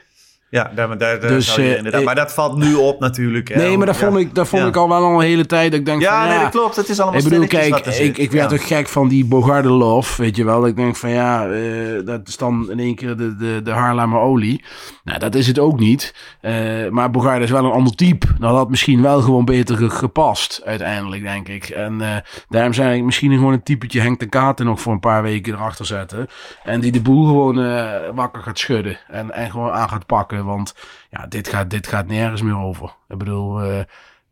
Ja, 0.49 0.71
daar, 0.75 0.99
daar, 0.99 1.21
Dus, 1.21 1.47
zou 1.47 1.61
je 1.61 1.71
eh, 1.71 1.77
inderdaad. 1.77 2.01
ik- 2.01 2.07
Maar 2.07 2.15
dat 2.15 2.33
valt 2.35 2.57
nu 2.57 2.75
op 2.75 3.01
natuurlijk. 3.01 3.49
hè. 3.49 3.57
Nee, 3.57 3.77
maar 3.77 3.87
dat 3.87 3.99
Ja. 3.99 4.07
vond 4.07 4.19
ik, 4.19 4.35
dat 4.35 4.49
vond 4.49 4.63
Ja. 4.63 4.69
ik 4.69 4.77
al 4.77 4.89
wel 4.89 5.03
al 5.05 5.15
een 5.15 5.27
hele 5.27 5.47
tijd. 5.47 5.71
Dat 5.71 5.81
ik 5.81 5.87
denk 5.87 6.01
Ja, 6.01 6.19
van, 6.19 6.29
nee, 6.29 6.37
ja, 6.37 6.43
dat 6.43 6.51
klopt. 6.51 6.77
Het 6.77 6.89
is 6.89 7.01
allemaal 7.01 7.21
Ik 7.21 7.29
bedoel, 7.29 7.47
kijk, 7.47 7.87
ik, 7.87 8.19
ik 8.19 8.31
werd 8.31 8.53
ook 8.53 8.63
gek 8.63 8.89
van 8.89 9.09
die 9.09 9.25
Bogarde 9.25 9.69
Love, 9.69 10.23
weet 10.23 10.37
je 10.37 10.45
wel. 10.45 10.67
Ik 10.67 10.77
denk 10.77 10.97
van 10.97 11.11
ja, 11.11 11.49
eh, 11.49 11.61
dat 12.05 12.29
is 12.29 12.37
dan 12.37 12.71
in 12.71 12.79
één 12.79 12.95
keer 12.95 13.17
de, 13.17 13.37
de, 13.37 13.61
de 13.65 13.71
Haarlemmer 13.71 14.19
olie. 14.21 14.65
Nou, 15.05 15.19
dat 15.19 15.35
is 15.35 15.47
het 15.47 15.59
ook 15.59 15.79
niet. 15.79 16.15
Eh, 16.41 16.89
maar 16.91 17.11
Bogarde 17.11 17.45
is 17.45 17.51
wel 17.51 17.65
een 17.65 17.71
ander 17.71 17.95
type. 17.95 18.27
Dat 18.39 18.55
had 18.55 18.71
misschien 18.71 19.03
wel 19.03 19.21
gewoon 19.21 19.45
beter 19.45 19.77
ge- 19.77 19.91
gepast, 19.91 20.63
uiteindelijk, 20.65 21.23
denk 21.23 21.49
ik. 21.49 21.65
En 21.69 22.01
eh, 22.01 22.17
daarom 22.49 22.73
zei 22.73 22.97
ik 22.99 23.05
misschien 23.05 23.33
gewoon 23.33 23.53
een 23.53 23.63
typetje 23.63 24.01
Henk 24.01 24.21
de 24.21 24.27
Katen 24.27 24.67
nog 24.67 24.81
voor 24.81 24.93
een 24.93 25.01
paar 25.01 25.23
weken 25.23 25.55
erachter 25.55 25.87
zetten. 25.87 26.27
En 26.65 26.81
die 26.81 26.93
de 26.93 27.01
boel 27.01 27.27
gewoon 27.27 27.61
eh, 27.61 27.91
wakker 28.15 28.43
gaat 28.43 28.59
schudden. 28.59 28.99
En, 29.09 29.33
en 29.35 29.51
gewoon 29.51 29.71
aan 29.71 29.89
gaat 29.89 30.07
pakken. 30.07 30.36
Want 30.45 30.75
ja, 31.11 31.27
dit 31.27 31.49
gaat, 31.49 31.71
dit 31.71 31.87
gaat 31.87 32.07
nergens 32.07 32.43
meer 32.43 32.59
over. 32.59 32.95
Ik 33.09 33.19
bedoel, 33.19 33.61
eh 33.63 33.81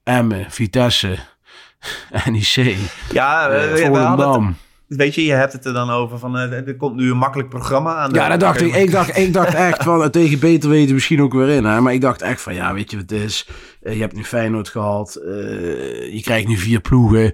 Emmen, 0.04 0.50
Vitesse, 0.50 1.16
NEC, 2.31 2.76
Ja, 3.12 3.48
eh, 3.48 3.84
Volendam. 3.84 4.56
weet 4.86 5.14
je, 5.14 5.24
je 5.24 5.32
hebt 5.32 5.52
het 5.52 5.64
er 5.64 5.72
dan 5.72 5.90
over 5.90 6.19
van 6.19 6.38
eh, 6.38 6.52
er 6.67 6.76
komt 6.76 6.96
nu 6.96 7.10
een 7.10 7.17
makkelijk 7.17 7.48
programma 7.48 7.94
aan. 7.94 8.12
de- 8.12 8.19
Ja, 8.19 8.29
dat 8.29 8.40
dacht 8.40 8.60
ik. 8.60 8.74
Ik 8.74 8.90
dacht, 8.90 9.17
ik 9.17 9.32
dacht 9.32 9.55
echt 9.55 9.82
van, 9.82 10.10
tegen 10.10 10.38
beter 10.38 10.70
weten 10.70 10.94
misschien 10.94 11.22
ook 11.22 11.32
weer 11.32 11.48
in. 11.48 11.64
Hè? 11.64 11.81
Maar 11.81 11.93
ik 11.93 12.00
dacht 12.00 12.22
echt 12.22 12.40
van, 12.40 12.55
ja, 12.55 12.74
weet 12.74 12.90
je 12.90 12.96
wat 12.96 13.10
het 13.10 13.20
is? 13.20 13.48
Je 13.81 13.90
hebt 14.00 14.14
nu 14.17 14.24
Feyenoord 14.24 14.69
gehad. 14.69 15.14
eh, 15.14 15.32
je 16.14 16.20
krijgt 16.22 16.48
nu 16.48 16.56
vier 16.56 16.81
ploegen. 16.81 17.32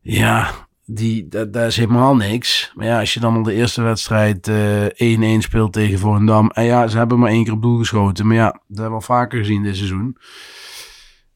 Ja, 0.00 0.50
die, 0.84 1.28
dat, 1.28 1.52
dat 1.52 1.66
is 1.66 1.76
helemaal 1.76 2.16
niks. 2.16 2.72
Maar 2.74 2.86
ja, 2.86 3.00
als 3.00 3.14
je 3.14 3.20
dan 3.20 3.36
al 3.36 3.42
de 3.42 3.52
eerste 3.54 3.82
wedstrijd 3.82 4.48
eh 4.48 5.36
1-1 5.36 5.38
speelt 5.38 5.72
tegen 5.72 5.98
Volendam. 5.98 6.50
En 6.50 6.64
ja, 6.64 6.86
ze 6.86 6.96
hebben 6.98 7.18
maar 7.18 7.30
één 7.30 7.44
keer 7.44 7.52
op 7.52 7.62
doel 7.62 7.78
geschoten. 7.78 8.26
Maar 8.26 8.36
ja, 8.36 8.44
dat 8.50 8.60
hebben 8.68 8.86
we 8.88 8.94
al 8.94 9.00
vaker 9.00 9.38
gezien 9.38 9.62
dit 9.62 9.76
seizoen. 9.76 10.16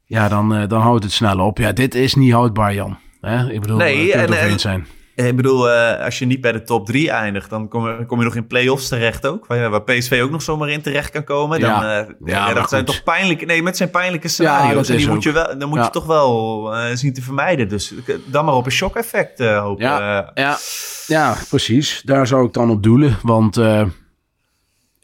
Ja, 0.04 0.28
dan, 0.28 0.54
eh, 0.54 0.68
dan 0.68 0.80
houdt 0.80 1.04
het 1.04 1.12
snel 1.12 1.38
op. 1.38 1.58
Ja, 1.58 1.72
dit 1.72 1.94
is 1.94 2.14
niet 2.14 2.32
houdbaar, 2.32 2.74
Jan. 2.74 2.98
Hè? 3.20 3.50
Ik 3.52 3.60
bedoel, 3.60 3.76
Nee, 3.76 3.96
nee, 3.96 4.12
en- 4.12 4.20
het 4.20 4.30
en- 4.30 4.60
zijn. 4.60 4.86
Ik 5.16 5.36
bedoel, 5.36 5.70
eh, 5.70 6.04
als 6.04 6.18
je 6.18 6.26
niet 6.26 6.40
bij 6.40 6.52
de 6.52 6.62
top 6.62 6.86
3 6.86 7.10
eindigt, 7.10 7.50
dan 7.50 7.68
kom 7.68 7.88
je, 7.88 8.06
kom 8.06 8.18
je 8.18 8.24
nog 8.24 8.34
in 8.34 8.46
play-offs 8.46 8.88
terecht 8.88 9.26
ook. 9.26 9.46
Waar, 9.46 9.70
waar 9.70 9.82
PSV 9.82 10.20
ook 10.24 10.30
nog 10.30 10.42
zomaar 10.42 10.68
in 10.68 10.82
terecht 10.82 11.10
kan 11.10 11.24
komen. 11.24 11.60
Dan, 11.60 11.70
Ja. 11.70 11.98
eh, 12.00 12.06
Ja, 12.24 12.36
ja, 12.36 12.44
maar 12.44 12.54
dat 12.54 12.68
zijn 12.68 12.86
goed. 12.86 12.94
toch 12.94 13.04
pijnlijke... 13.04 13.44
Nee, 13.44 13.62
met 13.62 13.76
zijn 13.76 13.90
pijnlijke 13.90 14.28
scenario's. 14.28 14.88
en 14.88 14.96
die 14.96 15.08
moet 15.08 15.22
je 15.22 15.32
wel, 15.32 15.58
dan 15.58 15.68
moet 15.68 15.84
je 15.84 15.90
toch 15.90 16.06
wel 16.06 16.74
eh, 16.74 16.94
zien 16.94 17.12
te 17.12 17.22
vermijden. 17.22 17.68
Dus 17.68 17.94
dan 18.24 18.44
maar 18.44 18.54
op 18.54 18.66
een 18.66 18.72
shock-effect 18.72 19.38
hopen. 19.38 19.84
Ja. 19.84 20.30
Ja, 20.34 20.58
ja, 21.06 21.36
precies. 21.48 22.02
Daar 22.04 22.26
zou 22.26 22.46
ik 22.46 22.52
dan 22.52 22.70
op 22.70 22.82
doelen. 22.82 23.16
Want 23.22 23.56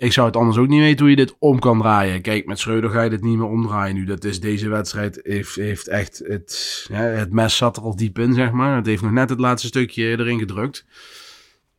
ik 0.03 0.13
zou 0.13 0.27
het 0.27 0.37
anders 0.37 0.57
ook 0.57 0.69
niet 0.69 0.81
weten 0.81 1.01
hoe 1.01 1.11
je 1.11 1.17
dit 1.17 1.37
om 1.39 1.59
kan 1.59 1.79
draaien. 1.79 2.23
Kijk, 2.23 2.47
met 2.47 2.59
Schreuder 2.59 2.91
ga 2.91 3.03
je 3.03 3.11
dit 3.11 3.23
niet 3.23 3.37
meer 3.37 3.47
omdraaien 3.47 3.95
nu. 3.95 4.05
Dat 4.05 4.25
is 4.25 4.41
deze 4.41 4.69
wedstrijd 4.69 5.21
heeft, 5.23 5.55
heeft 5.55 5.89
echt 5.89 6.23
het, 6.27 6.85
ja, 6.89 6.97
het 7.01 7.33
mes 7.33 7.57
zat 7.57 7.77
er 7.77 7.83
al 7.83 7.97
diep 7.97 8.19
in, 8.19 8.35
zeg 8.35 8.51
maar. 8.51 8.77
Het 8.77 8.87
heeft 8.87 9.03
nog 9.03 9.11
net 9.13 9.29
het 9.31 9.39
laatste 9.39 9.67
stukje 9.67 10.05
erin 10.05 10.39
gedrukt. 10.39 10.85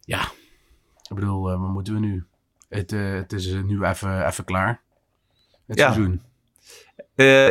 Ja, 0.01 0.21
ik 1.09 1.15
bedoel, 1.15 1.51
eh, 1.51 1.59
wat 1.59 1.69
moeten 1.69 1.93
we 1.93 1.99
nu? 1.99 2.23
Het, 2.69 2.91
eh, 2.91 3.13
het 3.13 3.33
is 3.33 3.51
eh, 3.51 3.61
nu 3.63 3.83
even 3.83 4.27
even 4.27 4.43
klaar. 4.43 4.81
Het 5.67 5.77
Ja. 5.77 5.91
seizoen. 5.93 6.21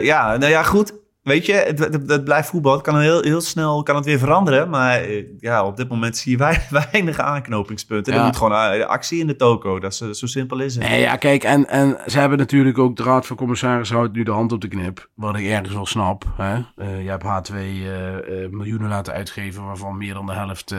Ja, 0.05 0.37
nou 0.37 0.51
ja, 0.51 0.63
goed. 0.63 0.95
Weet 1.23 1.47
je, 1.47 1.53
het, 1.53 1.79
het, 1.79 2.11
het 2.11 2.25
blijft 2.25 2.49
voetbal. 2.49 2.73
Het 2.73 2.83
kan 2.83 3.01
heel, 3.01 3.23
heel 3.23 3.41
snel 3.41 3.83
kan 3.83 3.97
het 3.97 4.05
weer 4.05 4.19
veranderen. 4.19 4.71
Maar 4.71 5.01
eh, 5.01 5.25
ja, 5.39 5.65
op 5.67 5.77
dit 5.77 5.89
moment 5.89 6.17
zie 6.17 6.33
je 6.33 6.39
wei- 6.39 6.67
weinig 6.91 7.19
aanknopingspunten. 7.19 8.13
Ja. 8.13 8.19
Er 8.19 8.25
moet 8.25 8.37
gewoon 8.37 8.53
eh, 8.53 8.87
actie 8.87 9.21
in 9.21 9.27
de 9.27 9.37
toko. 9.37 9.79
Dat 9.81 9.93
is, 9.93 10.01
eh, 10.01 10.11
zo 10.11 10.27
simpel 10.27 10.61
is 10.61 10.75
het. 10.75 10.89
Nee, 10.89 11.01
ja, 11.01 11.17
kijk, 11.17 11.45
en, 11.45 11.69
en 11.69 11.99
ze 12.07 12.19
hebben 12.19 12.39
natuurlijk 12.39 12.79
ook, 12.79 12.97
de 12.97 13.03
Raad 13.03 13.27
van 13.27 13.37
Commissarissen 13.37 13.97
houdt 13.97 14.13
nu 14.13 14.23
de 14.23 14.31
hand 14.31 14.53
op 14.53 14.61
de 14.61 14.69
knip. 14.69 15.09
Wat 15.15 15.37
ik 15.37 15.47
ergens 15.47 15.75
wel 15.75 15.87
snap. 15.87 16.25
Hè? 16.37 16.55
Eh, 16.77 17.03
je 17.03 17.09
hebt 17.11 17.25
H2 17.25 17.55
eh, 17.55 18.45
eh, 18.45 18.51
miljoenen 18.51 18.89
laten 18.89 19.13
uitgeven, 19.13 19.65
waarvan 19.65 19.97
meer 19.97 20.15
dan 20.15 20.27
de 20.27 20.33
helft 20.33 20.75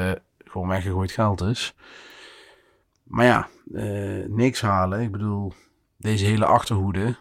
gewoon 0.46 0.68
weggegooid 0.68 1.12
geld 1.12 1.42
is. 1.42 1.76
Maar 3.04 3.26
ja, 3.26 3.48
niks 4.28 4.62
halen. 4.62 5.02
Ik 5.02 5.12
bedoel, 5.12 5.54
deze 5.98 6.26
hele 6.26 6.46
achterhoede. 6.46 7.16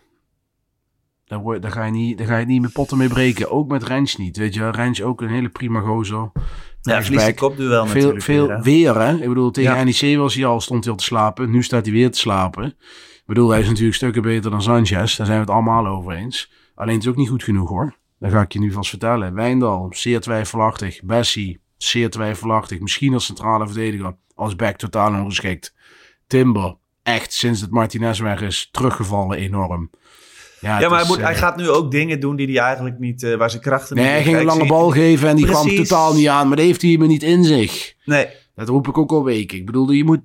Daar, 1.33 1.41
word, 1.41 1.63
daar, 1.63 1.71
ga 1.71 1.85
je 1.85 1.91
niet, 1.91 2.19
daar 2.19 2.27
ga 2.27 2.37
je 2.39 2.47
niet 2.47 2.61
met 2.63 2.73
potten 2.73 2.99
mee 2.99 3.09
breken. 3.09 3.51
Ook 3.51 3.69
met 3.69 3.83
Rens 3.83 4.17
niet. 4.17 4.37
Weet 4.37 4.55
je. 4.55 4.71
Rens 4.71 5.03
ook 5.03 5.21
een 5.21 5.29
hele 5.29 5.49
prima 5.49 5.81
gozer. 5.81 6.31
ja, 6.81 7.03
verliest 7.03 7.27
de 7.27 7.35
kopduel 7.35 7.87
Veel, 7.87 7.95
natuurlijk 7.95 8.23
veel 8.23 8.47
weer, 8.47 8.57
hè. 8.57 8.63
weer, 8.63 9.01
hè? 9.01 9.15
Ik 9.15 9.29
bedoel, 9.29 9.51
tegen 9.51 9.77
Ja. 9.77 9.85
NEC 9.85 10.17
was 10.17 10.35
hij 10.35 10.45
al, 10.45 10.61
stond 10.61 10.85
hij 10.85 10.93
al 10.93 10.99
te 10.99 11.05
slapen. 11.05 11.51
Nu 11.51 11.63
staat 11.63 11.85
hij 11.85 11.95
weer 11.95 12.11
te 12.11 12.19
slapen. 12.19 12.65
Ik 12.65 13.23
bedoel, 13.27 13.51
hij 13.51 13.61
is 13.61 13.69
natuurlijk 13.69 13.95
stukken 13.95 14.23
beter 14.23 14.51
dan 14.51 14.63
Sanchez. 14.63 15.17
Daar 15.17 15.27
zijn 15.27 15.39
we 15.39 15.45
het 15.45 15.51
allemaal 15.51 15.87
over 15.87 16.13
eens. 16.13 16.53
Alleen 16.75 16.95
het 16.95 17.03
is 17.03 17.09
ook 17.11 17.17
niet 17.17 17.29
goed 17.29 17.43
genoeg, 17.43 17.69
hoor. 17.69 17.97
Dat 18.19 18.31
ga 18.31 18.41
ik 18.41 18.53
je 18.53 18.59
nu 18.59 18.73
vast 18.73 18.91
vertellen. 18.91 19.35
Wijndal, 19.35 19.87
zeer 19.91 20.21
twijfelachtig. 20.21 21.03
Bessie, 21.03 21.61
zeer 21.77 22.11
twijfelachtig. 22.11 22.81
Misschien 22.81 23.15
als 23.15 23.25
centrale 23.25 23.67
verdediger. 23.67 24.17
Als 24.35 24.57
back 24.57 24.77
totaal 24.77 25.23
ongeschikt. 25.23 25.75
Timber, 26.27 26.77
echt 27.03 27.33
sinds 27.33 27.61
het 27.61 27.71
Martinez 27.71 28.21
weg 28.21 28.41
is, 28.41 28.69
teruggevallen 28.73 29.39
enorm. 29.39 29.91
Ja, 30.63 30.89
maar 30.89 30.99
hij, 30.99 31.07
moet, 31.09 31.17
eh, 31.19 31.25
hij 31.25 31.35
gaat 31.37 31.57
nu 31.57 31.69
ook 31.71 31.91
dingen 31.91 32.21
doen 32.21 32.37
die 32.37 32.47
hij 32.47 32.65
eigenlijk 32.65 32.99
niet, 32.99 33.23
eh, 33.23 33.35
waar 33.35 33.51
zijn 33.51 33.63
krachten 33.63 33.97
Nee, 33.97 34.05
niet 34.05 34.13
hij 34.15 34.23
liggen. 34.23 34.39
ging 34.41 34.51
een 34.53 34.59
lange 34.59 34.71
bal 34.71 34.91
geven 34.91 35.29
en 35.29 35.37
die 35.37 35.47
kwam 35.47 35.69
totaal 35.77 36.15
niet 36.15 36.29
aan. 36.29 36.49
Maar 36.49 36.57
dat 36.57 36.67
heeft 36.67 36.83
hij 36.83 36.97
me 36.97 37.07
niet 37.07 37.23
in 37.23 37.45
zich. 37.45 37.95
Nee, 38.05 38.27
Dat 38.55 38.69
roep 38.69 38.89
ik 38.89 38.99
ook 38.99 39.11
al 39.13 39.25
weken. 39.25 39.59
Ik 39.59 39.67
bedoel, 39.67 39.91
je 39.91 40.05
moet 40.05 40.21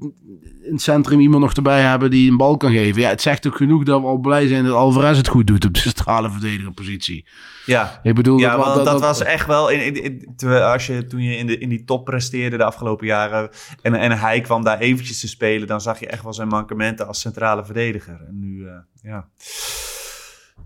in 0.64 0.74
het 0.74 0.82
centrum 0.82 1.20
iemand 1.20 1.42
nog 1.44 1.54
erbij 1.54 1.82
hebben 1.82 2.10
die 2.12 2.32
een 2.32 2.38
bal 2.38 2.58
kan 2.58 2.72
geven. 2.72 3.02
Ja, 3.02 3.10
het 3.10 3.22
zegt 3.22 3.48
ook 3.48 3.56
genoeg 3.56 3.84
dat 3.84 4.02
we 4.02 4.08
al 4.08 4.18
blij 4.18 4.48
zijn 4.48 4.64
dat 4.66 4.74
Alvarez 4.74 5.18
het 5.18 5.28
goed 5.28 5.48
doet 5.48 5.66
op 5.66 5.74
de 5.74 5.80
centrale 5.80 6.30
verdedigerpositie. 6.32 7.26
ja. 7.66 8.00
Ik 8.04 8.16
bedoel, 8.16 8.38
Ja, 8.40 8.56
dat, 8.56 8.66
want 8.66 8.76
dat, 8.76 8.86
dat- 8.86 9.00
was 9.02 9.24
echt 9.24 9.48
wel. 9.48 9.70
In, 9.70 9.80
in, 9.86 10.04
in- 10.04 10.34
terwijl 10.36 10.64
als 10.64 10.88
je, 10.88 11.06
toen 11.08 11.22
je 11.22 11.38
in, 11.38 11.48
de, 11.48 11.58
in 11.58 11.70
die 11.70 11.84
top 11.84 12.06
presteerde 12.06 12.58
de 12.58 12.64
afgelopen 12.64 13.08
jaren. 13.08 13.50
En, 13.82 13.94
en 13.96 14.12
hij 14.20 14.42
kwam 14.42 14.64
daar 14.64 14.80
eventjes 14.80 15.20
te 15.20 15.28
spelen. 15.28 15.68
dan 15.68 15.82
zag 15.82 16.00
je 16.00 16.08
echt 16.08 16.24
wel 16.24 16.34
zijn 16.34 16.48
mankementen 16.48 17.08
als 17.08 17.20
centrale 17.20 17.66
verdediger. 17.66 18.20
En 18.28 18.40
nu, 18.40 18.66
eh, 18.68 18.72
ja. 19.02 19.28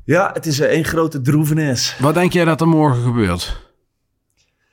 Ja, 0.06 0.30
het 0.34 0.46
is 0.46 0.60
één 0.60 0.86
grote 0.86 1.22
droevenis. 1.22 1.96
Wat 2.00 2.14
denk 2.14 2.34
jij 2.34 2.46
dat 2.46 2.62
er 2.62 2.68
morgen 2.68 3.04
gebeurt? 3.04 3.62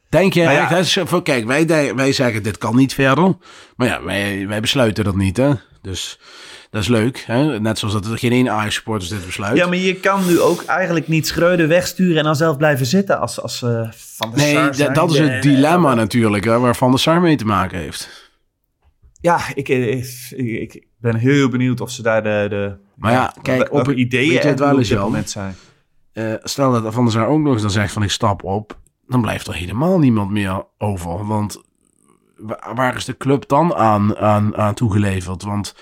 Denk 0.08 0.32
jij, 0.32 0.44
Nou 0.44 0.84
ja. 0.86 1.20
kijk, 1.22 1.46
wij, 1.46 1.64
de- 1.64 1.92
wij 1.96 2.12
zeggen 2.12 2.42
dit 2.42 2.58
kan 2.58 2.76
niet 2.76 2.94
verder. 2.94 3.36
Maar 3.76 3.86
ja, 3.88 4.02
wij, 4.02 4.48
wij 4.48 4.60
besluiten 4.60 5.04
dat 5.04 5.16
niet, 5.16 5.36
hè. 5.36 5.52
Dus 5.82 6.20
dat 6.70 6.82
is 6.82 6.88
leuk, 6.88 7.22
hè. 7.26 7.60
Net 7.60 7.78
zoals 7.78 7.94
dat 7.94 8.06
er 8.06 8.18
geen 8.18 8.32
één 8.32 8.50
Ajax-supporters 8.50 9.10
dit 9.10 9.26
besluit. 9.26 9.56
Ja, 9.56 9.66
maar 9.66 9.76
je 9.76 9.94
kan 9.94 10.26
nu 10.26 10.40
ook 10.40 10.64
eigenlijk 10.64 11.08
niet 11.08 11.26
Schreuder 11.26 11.68
wegsturen. 11.68 12.16
en 12.16 12.24
dan 12.24 12.36
zelf 12.36 12.56
blijven 12.56 12.86
zitten 12.86 13.20
als, 13.20 13.40
als 13.40 13.62
eh, 13.62 13.90
Van 14.16 14.30
der 14.30 14.38
nee, 14.38 14.52
Sar 14.52 14.92
dat, 14.94 15.10
is 15.10 15.18
het 15.18 15.42
dilemma 15.42 15.94
natuurlijk, 15.94 16.44
hè, 16.44 16.58
waar 16.58 16.76
Van 16.76 16.90
der 16.90 17.00
Sar 17.00 17.20
mee 17.20 17.36
te 17.36 17.44
maken 17.44 17.78
heeft. 17.78 18.30
Ja, 19.20 19.40
ik, 19.54 19.68
ik, 19.68 20.06
ik 20.36 20.86
ben 20.98 21.16
heel 21.16 21.48
benieuwd 21.48 21.80
of 21.80 21.90
ze 21.90 22.02
daar 22.02 22.22
de. 22.22 22.46
de 22.48 22.86
Maar 22.98 23.12
ja, 23.12 23.34
kijk, 23.42 23.72
op 23.72 23.86
weet 23.86 24.10
je 24.10 24.38
het 24.38 24.58
wel 24.58 24.78
eens, 24.78 24.88
Jan? 24.88 25.02
moment 25.02 25.30
zijn. 25.30 25.54
Eh, 26.12 26.34
stel 26.42 26.72
dat 26.82 26.94
Van 26.94 27.04
der 27.04 27.12
Sar 27.12 27.26
ook 27.26 27.38
nog 27.40 27.52
eens 27.52 27.62
dan 27.62 27.70
zegt 27.70 27.92
van 27.92 28.02
ik 28.02 28.10
stap 28.10 28.44
op, 28.44 28.78
dan 29.06 29.20
blijft 29.20 29.46
er 29.46 29.54
helemaal 29.54 29.98
niemand 29.98 30.30
meer 30.30 30.64
over. 30.78 31.26
Want 31.26 31.62
wa- 32.36 32.72
waar 32.74 32.96
is 32.96 33.04
de 33.04 33.16
club 33.16 33.48
dan 33.48 33.74
aan, 33.74 34.16
aan, 34.16 34.56
aan 34.56 34.74
toegeleverd? 34.74 35.42
Want 35.42 35.74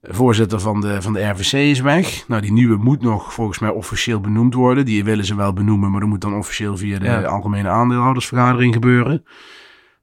de 0.00 0.14
voorzitter 0.14 0.60
van 0.60 0.80
de, 0.80 1.02
van 1.02 1.12
de 1.12 1.28
RVC 1.28 1.52
is 1.52 1.80
weg. 1.80 2.24
Nou, 2.28 2.40
die 2.42 2.52
nieuwe 2.52 2.76
moet 2.76 3.00
nog 3.02 3.32
volgens 3.32 3.58
mij 3.58 3.70
officieel 3.70 4.20
benoemd 4.20 4.54
worden. 4.54 4.84
Die 4.84 5.04
willen 5.04 5.24
ze 5.24 5.34
wel 5.34 5.52
benoemen, 5.52 5.90
maar 5.90 6.00
dat 6.00 6.08
moet 6.08 6.20
dan 6.20 6.34
officieel 6.36 6.76
via 6.76 6.98
de 6.98 7.04
Ja. 7.04 7.22
algemene 7.22 7.68
aandeelhoudersvergadering 7.68 8.74
gebeuren. 8.74 9.24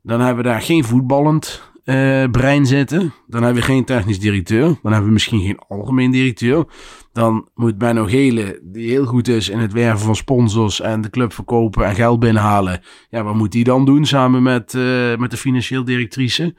Dan 0.02 0.20
hebben 0.20 0.44
we 0.44 0.50
daar 0.50 0.62
geen 0.62 0.84
voetballend 0.84 1.72
eh, 1.86 2.24
brein 2.32 2.66
zitten. 2.66 3.14
Dan 3.28 3.44
hebben 3.44 3.62
we 3.62 3.68
geen 3.68 3.86
technisch 3.86 4.20
directeur. 4.20 4.66
Dan 4.66 4.92
hebben 4.92 5.06
we 5.06 5.14
misschien 5.14 5.42
geen 5.42 5.60
algemeen 5.68 6.12
directeur. 6.12 6.66
Dan 7.14 7.50
moet 7.56 7.78
Benno 7.78 8.06
Gele, 8.06 8.60
die 8.64 8.90
heel 8.90 9.06
goed 9.06 9.28
is 9.28 9.50
in 9.50 9.60
het 9.60 9.74
werven 9.74 10.06
van 10.06 10.16
sponsors 10.16 10.82
en 10.82 11.02
de 11.02 11.10
club 11.10 11.34
verkopen 11.34 11.86
en 11.86 11.96
geld 11.96 12.20
binnenhalen. 12.20 12.82
Ja, 13.10 13.24
wat 13.24 13.36
moet 13.36 13.52
die 13.52 13.64
dan 13.64 13.86
doen 13.86 14.06
samen 14.06 14.44
met, 14.44 14.74
eh, 14.74 15.16
met 15.16 15.32
de 15.32 15.38
financieel 15.38 15.84
directrice? 15.84 16.56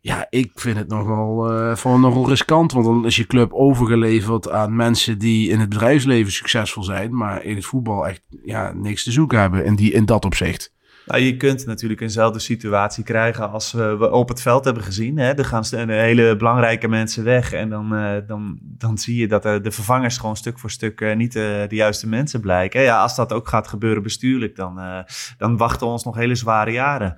Ja, 0.00 0.26
ik 0.30 0.50
vind 0.54 0.76
het 0.76 0.88
nogal, 0.88 1.52
eh 1.52 1.76
van 1.76 2.00
nogal 2.00 2.28
riskant. 2.28 2.72
Want 2.72 2.84
dan 2.84 3.06
is 3.06 3.16
je 3.16 3.26
club 3.26 3.52
overgeleverd 3.52 4.50
aan 4.50 4.76
mensen 4.76 5.18
die 5.18 5.50
in 5.50 5.60
het 5.60 5.68
bedrijfsleven 5.68 6.32
succesvol 6.32 6.82
zijn. 6.82 7.16
Maar 7.16 7.44
in 7.44 7.54
het 7.54 7.64
voetbal 7.64 8.06
echt 8.06 8.22
ja, 8.44 8.72
niks 8.72 9.04
te 9.04 9.12
zoeken 9.12 9.40
hebben 9.40 9.64
in, 9.64 9.74
die, 9.74 9.92
in 9.92 10.04
dat 10.04 10.24
opzicht. 10.24 10.74
Nou, 11.06 11.22
je 11.22 11.36
kunt 11.36 11.66
natuurlijk 11.66 12.00
eenzelfde 12.00 12.38
situatie 12.38 13.04
krijgen 13.04 13.50
als 13.50 13.72
we 13.72 14.10
op 14.10 14.28
het 14.28 14.42
veld 14.42 14.64
hebben 14.64 14.82
gezien. 14.82 15.18
Hè? 15.18 15.32
Er 15.32 15.44
gaan 15.44 15.64
een 15.70 15.88
hele 15.88 16.36
belangrijke 16.36 16.88
mensen 16.88 17.24
weg. 17.24 17.52
En 17.52 17.68
dan, 17.68 17.94
eh, 17.94 18.16
dan, 18.26 18.58
dan 18.62 18.98
zie 18.98 19.16
je 19.16 19.28
dat 19.28 19.44
eh, 19.44 19.62
de 19.62 19.70
vervangers 19.70 20.18
gewoon 20.18 20.36
stuk 20.36 20.58
voor 20.58 20.70
stuk 20.70 21.00
eh, 21.00 21.16
niet 21.16 21.36
eh, 21.36 21.42
de 21.42 21.74
juiste 21.74 22.08
mensen 22.08 22.40
blijken. 22.40 22.80
Ja, 22.80 23.02
als 23.02 23.16
dat 23.16 23.32
ook 23.32 23.48
gaat 23.48 23.68
gebeuren 23.68 24.02
bestuurlijk, 24.02 24.56
dan, 24.56 24.78
eh, 24.78 24.98
dan 25.38 25.56
wachten 25.56 25.86
ons 25.86 26.04
nog 26.04 26.16
hele 26.16 26.34
zware 26.34 26.70
jaren. 26.70 27.14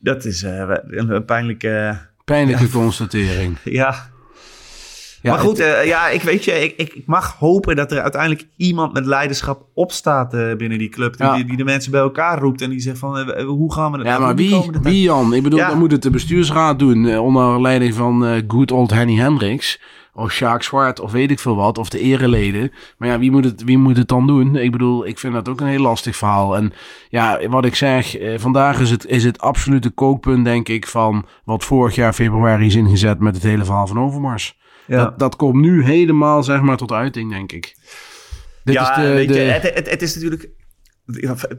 Dat 0.00 0.24
is 0.24 0.42
eh, 0.42 0.58
een, 0.86 1.10
een 1.10 1.24
pijnlijke... 1.24 1.98
Pijnlijke 2.24 2.68
constatering. 2.68 3.56
ja, 3.64 4.10
Ja, 5.24 5.30
maar 5.30 5.40
goed, 5.40 5.58
eh, 5.58 5.86
ja, 5.86 6.08
ik 6.08 6.22
weet 6.22 6.44
je, 6.44 6.52
ik, 6.52 6.74
ik, 6.76 6.92
ik 6.94 7.06
mag 7.06 7.36
hopen 7.38 7.76
dat 7.76 7.92
er 7.92 8.00
uiteindelijk 8.00 8.46
iemand 8.56 8.92
met 8.92 9.06
leiderschap 9.06 9.66
opstaat 9.74 10.34
eh, 10.34 10.54
binnen 10.56 10.78
die 10.78 10.88
club. 10.88 11.16
Die, 11.16 11.26
Ja. 11.26 11.34
die, 11.34 11.44
die 11.44 11.56
de 11.56 11.64
mensen 11.64 11.90
bij 11.90 12.00
elkaar 12.00 12.38
roept 12.38 12.60
en 12.60 12.70
die 12.70 12.80
zegt 12.80 12.98
van, 12.98 13.18
eh, 13.18 13.44
hoe 13.46 13.72
gaan 13.72 13.92
we 13.92 13.98
het 13.98 14.06
Ja, 14.06 14.18
maar 14.18 14.34
wie, 14.34 14.70
wie 14.82 15.00
Jan? 15.02 15.34
Ik 15.34 15.42
bedoel, 15.42 15.58
Ja. 15.58 15.68
dan 15.68 15.78
moet 15.78 15.92
het 15.92 16.02
de 16.02 16.10
bestuursraad 16.10 16.78
doen. 16.78 17.18
onder 17.18 17.60
leiding 17.60 17.94
van 17.94 18.42
good 18.48 18.72
old 18.72 18.90
Henny 18.90 19.16
Hendricks. 19.16 19.80
Of 20.16 20.32
Sjaak 20.32 20.62
Zwart, 20.62 21.00
of 21.00 21.12
weet 21.12 21.30
ik 21.30 21.38
veel 21.38 21.56
wat. 21.56 21.78
Of 21.78 21.88
de 21.88 21.98
ereleden. 22.00 22.72
Maar 22.98 23.08
ja, 23.08 23.18
wie 23.18 23.30
moet, 23.30 23.44
het, 23.44 23.64
wie 23.64 23.78
moet 23.78 23.96
het 23.96 24.08
dan 24.08 24.26
doen? 24.26 24.56
Ik 24.56 24.70
bedoel, 24.72 25.06
ik 25.06 25.18
vind 25.18 25.32
dat 25.34 25.48
ook 25.48 25.60
een 25.60 25.66
heel 25.66 25.80
lastig 25.80 26.16
verhaal. 26.16 26.56
En 26.56 26.72
ja, 27.08 27.38
wat 27.48 27.64
ik 27.64 27.74
zeg, 27.74 28.16
eh, 28.16 28.38
vandaag 28.38 28.80
is 28.80 28.90
het, 28.90 29.06
is 29.06 29.24
het 29.24 29.40
absolute 29.40 29.90
kookpunt, 29.90 30.44
denk 30.44 30.68
ik, 30.68 30.86
van 30.86 31.26
wat 31.44 31.64
vorig 31.64 31.94
jaar 31.94 32.12
februari 32.12 32.66
is 32.66 32.74
ingezet 32.74 33.18
met 33.20 33.34
het 33.34 33.42
hele 33.44 33.64
verhaal 33.64 33.86
van 33.86 33.98
Overmars. 34.00 34.56
Ja. 34.86 35.04
Dat, 35.04 35.18
dat 35.18 35.36
komt 35.36 35.60
nu 35.60 35.84
helemaal, 35.84 36.42
zeg 36.42 36.60
maar, 36.60 36.76
tot 36.76 36.92
uiting, 36.92 37.30
denk 37.30 37.52
ik. 37.52 37.76
Dit 38.64 38.74
ja, 38.74 38.90
is 38.90 39.02
de, 39.04 39.12
weet 39.12 39.28
de, 39.28 39.34
je, 39.34 39.40
het, 39.40 39.74
het, 39.74 39.90
het 39.90 40.02
is 40.02 40.14
natuurlijk 40.14 40.50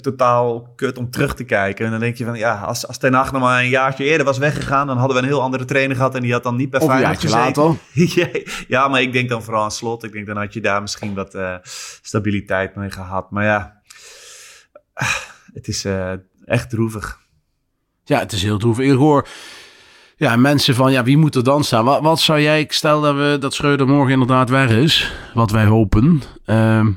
totaal 0.02 0.74
kut 0.76 0.98
om 0.98 1.10
terug 1.10 1.36
te 1.36 1.44
kijken. 1.44 1.86
En 1.86 1.92
dan 1.92 2.00
denk 2.00 2.16
je 2.16 2.26
van, 2.26 2.38
ja, 2.38 2.60
als, 2.60 2.88
als 2.88 2.98
Ten 2.98 3.14
Hag 3.14 3.32
nog 3.32 3.42
maar 3.42 3.64
een 3.64 3.70
jaartje 3.70 4.04
eerder 4.04 4.26
was 4.26 4.38
weggegaan... 4.38 4.88
dan 4.88 4.98
hadden 4.98 5.18
we 5.18 5.22
een 5.22 5.30
heel 5.30 5.42
andere 5.42 5.66
trainer 5.66 5.96
gehad... 5.96 6.16
en 6.16 6.22
die 6.22 6.32
had 6.32 6.44
dan 6.44 6.56
niet 6.56 6.70
bij 6.70 6.80
of 6.80 6.90
Feyenoord 6.90 7.20
gezeten. 7.20 7.64
later. 7.94 8.66
Ja, 8.68 8.88
maar 8.88 9.02
ik 9.02 9.14
denk 9.14 9.30
dan 9.30 9.44
vooral 9.44 9.64
aan 9.64 9.72
slot. 9.72 10.04
Ik 10.04 10.12
denk 10.12 10.26
dan 10.26 10.38
had 10.38 10.54
je 10.54 10.62
daar 10.62 10.82
misschien 10.82 11.14
wat 11.14 11.36
eh, 11.36 11.56
stabiliteit 12.02 12.76
mee 12.76 12.92
gehad. 12.92 13.32
Maar 13.32 13.44
ja, 13.44 13.82
het 15.54 15.68
is 15.68 15.86
eh, 15.86 16.14
echt 16.46 16.70
droevig. 16.70 17.20
Ja, 18.04 18.20
het 18.20 18.32
is 18.32 18.44
heel 18.44 18.58
droevig. 18.58 18.86
Ik 18.86 18.98
hoor 18.98 19.28
ja, 20.16 20.36
mensen 20.36 20.76
van, 20.76 20.92
ja, 20.92 21.04
wie 21.04 21.18
moet 21.18 21.36
er 21.36 21.44
dan 21.44 21.64
staan? 21.64 21.86
Wat, 21.86 22.02
wat 22.02 22.20
zou 22.20 22.42
jij, 22.42 22.66
stel 22.70 23.02
dat, 23.02 23.16
we, 23.16 23.38
dat 23.40 23.54
Schreuder 23.54 23.88
morgen 23.88 24.12
inderdaad 24.12 24.50
weg 24.50 24.70
is, 24.70 25.14
wat 25.34 25.52
wij 25.52 25.66
hopen. 25.66 26.22
ehm, 26.46 26.92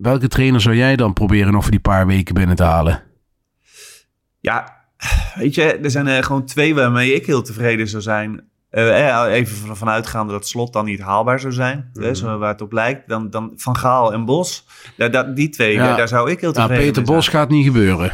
welke 0.00 0.28
trainer 0.28 0.60
zou 0.60 0.76
jij 0.76 0.96
dan 0.96 1.12
proberen 1.12 1.52
nog 1.52 1.62
voor 1.62 1.70
die 1.70 1.80
paar 1.80 2.06
weken 2.06 2.34
binnen 2.34 2.56
te 2.56 2.62
halen? 2.64 3.02
Ja, 4.40 4.74
weet 5.34 5.54
je, 5.54 5.62
er 5.62 5.90
zijn 5.90 6.06
er 6.06 6.24
gewoon 6.24 6.44
twee 6.44 6.74
waarmee 6.74 7.14
ik 7.14 7.26
heel 7.26 7.42
tevreden 7.42 7.88
zou 7.88 8.02
zijn. 8.02 8.44
Eh, 8.70 9.08
eh, 9.26 9.32
even 9.32 9.56
van- 9.56 9.76
vanuitgaande 9.76 10.32
dat 10.32 10.46
slot 10.48 10.72
dan 10.72 10.84
niet 10.84 11.00
haalbaar 11.00 11.40
zou 11.40 11.52
zijn, 11.52 11.90
hè, 11.92 12.14
zo 12.14 12.38
waar 12.38 12.52
het 12.52 12.60
op 12.60 12.72
lijkt. 12.72 13.08
Dan, 13.08 13.30
dan 13.30 13.52
Van 13.56 13.76
Gaal 13.76 14.12
en 14.12 14.24
Bos, 14.24 14.64
daar, 14.96 15.10
daar- 15.10 15.34
die 15.34 15.48
twee, 15.48 15.72
Ja. 15.72 15.96
daar, 15.96 16.08
zou 16.08 16.30
ik 16.30 16.40
heel 16.40 16.52
tevreden 16.52 16.84
Peter 16.84 17.02
mee 17.02 17.14
Bos 17.14 17.28
gaat 17.28 17.48
niet 17.48 17.64
gebeuren. 17.64 18.12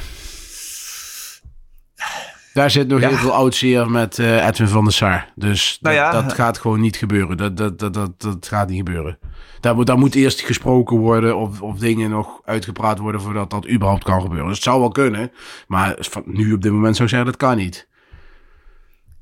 Daar 2.52 2.70
zit 2.70 2.88
nog 2.88 3.00
Ja. 3.00 3.08
heel 3.08 3.16
veel 3.16 3.32
oudseer 3.34 3.90
met 3.90 4.18
eh, 4.18 4.46
Edwin 4.46 4.68
van 4.68 4.84
der 4.84 4.92
Sar. 4.92 5.26
Dus 5.34 5.78
Nou 5.80 5.96
dat, 5.96 6.04
ja. 6.04 6.22
dat 6.22 6.32
gaat 6.32 6.58
gewoon 6.58 6.80
niet 6.80 6.96
gebeuren. 6.96 7.36
Dat, 7.36 7.56
dat, 7.56 7.78
dat, 7.78 7.94
dat, 7.94 8.20
dat 8.20 8.48
gaat 8.48 8.68
niet 8.68 8.76
gebeuren. 8.86 9.18
Daar 9.60 9.74
moet, 9.74 9.86
daar 9.86 9.98
moet 9.98 10.14
eerst 10.14 10.40
gesproken 10.40 10.96
worden 10.98 11.36
of, 11.36 11.62
of 11.62 11.78
dingen 11.78 12.10
nog 12.10 12.40
uitgepraat 12.44 12.98
worden 12.98 13.20
voordat 13.20 13.50
dat 13.50 13.68
überhaupt 13.68 14.04
kan 14.04 14.20
gebeuren. 14.20 14.46
Dus 14.46 14.54
het 14.56 14.64
zou 14.64 14.80
wel 14.80 14.90
kunnen. 14.90 15.32
Maar 15.66 15.96
van 15.98 16.22
nu 16.26 16.52
op 16.52 16.62
dit 16.62 16.72
moment 16.72 16.96
zou 16.96 17.08
ik 17.08 17.14
zeggen, 17.14 17.30
dat 17.30 17.40
kan 17.48 17.56
niet. 17.56 17.88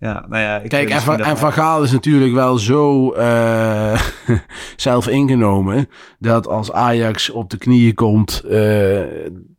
Ja, 0.00 0.24
nou 0.28 0.42
ja, 0.42 0.58
ik 0.58 0.68
Kijk, 0.68 0.90
en 0.90 1.00
Van, 1.00 1.20
en 1.20 1.36
Van 1.38 1.52
Gaal 1.52 1.82
is 1.82 1.92
natuurlijk 1.92 2.32
wel 2.32 2.58
zo 2.58 3.12
eh, 3.12 4.00
zelf 4.76 5.08
ingenomen 5.08 5.88
dat 6.18 6.46
als 6.48 6.72
Ajax 6.72 7.30
op 7.30 7.50
de 7.50 7.58
knieën 7.58 7.94
komt, 7.94 8.42
eh, 8.50 9.00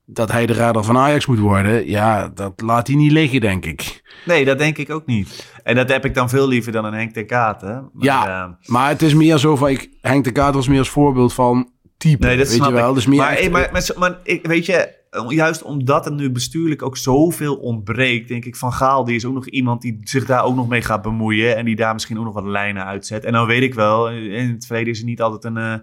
dat 0.06 0.32
hij 0.32 0.46
de 0.46 0.54
radar 0.54 0.84
van 0.84 0.98
Ajax 0.98 1.26
moet 1.26 1.40
worden. 1.40 1.88
Ja, 1.90 2.32
dat 2.36 2.54
laat 2.62 2.88
hij 2.88 2.96
niet 2.96 3.12
liggen, 3.12 3.42
denk 3.42 3.66
ik. 3.66 4.02
Nee, 4.26 4.46
dat 4.46 4.58
denk 4.60 4.78
ik 4.78 4.90
ook 4.90 5.06
niet. 5.06 5.52
En 5.64 5.76
dat 5.76 5.90
heb 5.90 6.06
ik 6.06 6.14
dan 6.14 6.30
veel 6.30 6.48
liever 6.48 6.72
dan 6.72 6.86
een 6.86 6.94
Henk 6.94 7.14
ten 7.14 7.26
Katen. 7.28 7.90
Maar, 7.94 8.06
Ja. 8.06 8.44
eh, 8.44 8.70
Maar 8.72 8.90
het 8.90 9.02
is 9.02 9.14
meer 9.14 9.38
zo 9.38 9.56
van, 9.56 9.70
ik, 9.70 9.90
Henk 10.02 10.24
de 10.24 10.32
Kater 10.32 10.54
was 10.56 10.68
meer 10.68 10.80
als 10.80 10.90
voorbeeld 10.90 11.34
van 11.34 11.70
type, 11.98 12.26
Nee, 12.26 12.38
dat 12.38 12.48
weet 12.48 12.56
snap 12.56 12.68
je 12.70 12.74
wel. 12.74 12.90
ik. 12.90 12.96
Dus 12.96 13.06
meer 13.08 13.18
maar, 13.18 13.32
echt- 13.36 13.50
maar, 13.52 13.70
maar, 13.72 13.92
maar 13.98 14.20
ik, 14.24 14.48
weet 14.48 14.66
je, 14.66 15.00
juist 15.28 15.64
omdat 15.64 16.06
het 16.06 16.14
nu 16.14 16.32
bestuurlijk 16.32 16.82
ook 16.82 16.98
zoveel 16.98 17.56
ontbreekt, 17.56 18.28
denk 18.28 18.46
ik 18.46 18.56
van 18.56 18.74
Gaal, 18.74 19.04
die 19.06 19.16
is 19.16 19.26
ook 19.26 19.34
nog 19.34 19.48
iemand 19.48 19.82
die 19.82 20.00
zich 20.04 20.26
daar 20.26 20.44
ook 20.44 20.56
nog 20.56 20.68
mee 20.68 20.82
gaat 20.82 21.02
bemoeien 21.02 21.56
en 21.58 21.66
die 21.66 21.76
daar 21.76 21.94
misschien 21.94 22.18
ook 22.20 22.26
nog 22.26 22.34
wat 22.34 22.44
lijnen 22.46 22.86
uitzet. 22.86 23.26
En 23.26 23.34
dan 23.34 23.48
weet 23.48 23.62
ik 23.62 23.74
wel, 23.74 24.10
in 24.10 24.50
het 24.50 24.66
verleden 24.66 24.92
is 24.92 24.98
hij 25.00 25.08
niet 25.08 25.22
altijd 25.22 25.44
een, 25.44 25.58
eh, 25.58 25.74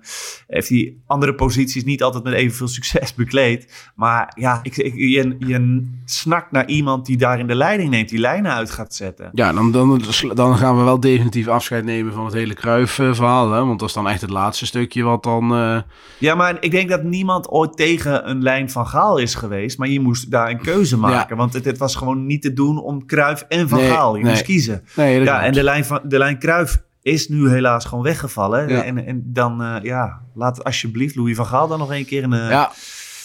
heeft 0.47 0.69
hij 0.69 0.95
andere 1.07 1.35
posities 1.35 1.85
niet 1.85 2.03
altijd 2.03 2.25
met 2.25 2.33
evenveel 2.33 2.69
succes 2.69 3.15
bekleed. 3.15 3.91
Maar 3.95 4.33
ja, 4.37 4.61
ik, 4.63 4.77
ik, 4.77 4.95
je, 4.95 5.37
je 5.39 5.87
snakt 6.05 6.51
naar 6.53 6.67
iemand 6.67 7.07
die 7.07 7.17
daar 7.17 7.39
in 7.39 7.47
de 7.47 7.55
leiding 7.55 7.91
neemt, 7.91 8.09
die 8.09 8.19
lijnen 8.19 8.53
uit 8.53 8.71
gaat 8.71 8.95
zetten. 8.95 9.31
Ja, 9.33 9.53
dan, 9.53 9.73
dan, 9.73 10.03
dan 10.35 10.57
gaan 10.57 10.77
we 10.77 10.83
wel 10.83 11.01
definitief 11.01 11.49
afscheid 11.49 11.85
nemen 11.85 12.13
van 12.13 12.25
het 12.25 12.35
hele 12.35 12.55
Kruif-verhaal. 12.55 13.53
Hè? 13.53 13.65
Want 13.65 13.79
dat 13.79 13.89
is 13.89 13.95
dan 13.95 14.09
echt 14.09 14.21
het 14.21 14.31
laatste 14.31 14.67
stukje 14.67 15.03
wat 15.03 15.23
dan... 15.23 15.55
eh, 15.55 15.79
Ja, 16.19 16.35
maar 16.35 16.57
ik 16.61 16.71
denk 16.71 16.89
dat 16.89 17.03
niemand 17.03 17.49
ooit 17.49 17.77
tegen 17.77 18.31
een 18.31 18.43
lijn 18.43 18.71
van 18.71 18.87
Gaal 18.87 19.18
is 19.19 19.35
geweest. 19.35 19.79
Maar 19.79 19.89
je 19.89 20.01
moest 20.01 20.31
daar 20.31 20.51
een 20.51 20.61
keuze 20.61 20.99
maken. 20.99 21.37
Want 21.37 21.53
het, 21.53 21.65
het 21.65 21.79
was 21.79 21.97
gewoon 21.97 22.27
niet 22.27 22.43
te 22.43 22.53
doen 22.53 22.83
om 22.83 23.07
Kruif 23.07 23.45
en 23.49 23.69
Van 23.69 23.79
Nee, 23.79 23.91
Gaal. 23.91 24.17
Je 24.17 24.23
nee. 24.23 24.33
moest 24.33 24.45
kiezen. 24.45 24.85
Nee, 24.97 25.23
Ja, 25.23 25.43
en 25.43 25.53
de 25.53 25.63
lijn, 25.63 25.85
van, 25.85 26.01
de 26.05 26.19
lijn 26.19 26.39
Kruif 26.39 26.83
is 27.03 27.29
nu 27.29 27.51
helaas 27.51 27.85
gewoon 27.85 28.05
weggevallen. 28.05 28.69
Ja. 28.69 28.83
En, 28.83 29.07
en 29.07 29.23
dan, 29.25 29.63
eh, 29.63 29.83
ja, 29.83 30.21
laat 30.35 30.65
alsjeblieft 30.65 31.15
Louis 31.15 31.37
van 31.37 31.47
Gaal 31.47 31.69
dan 31.69 31.79
nog 31.79 31.93
een 31.93 32.07
keer 32.07 32.23
een... 32.23 32.49
Ja, 32.49 32.73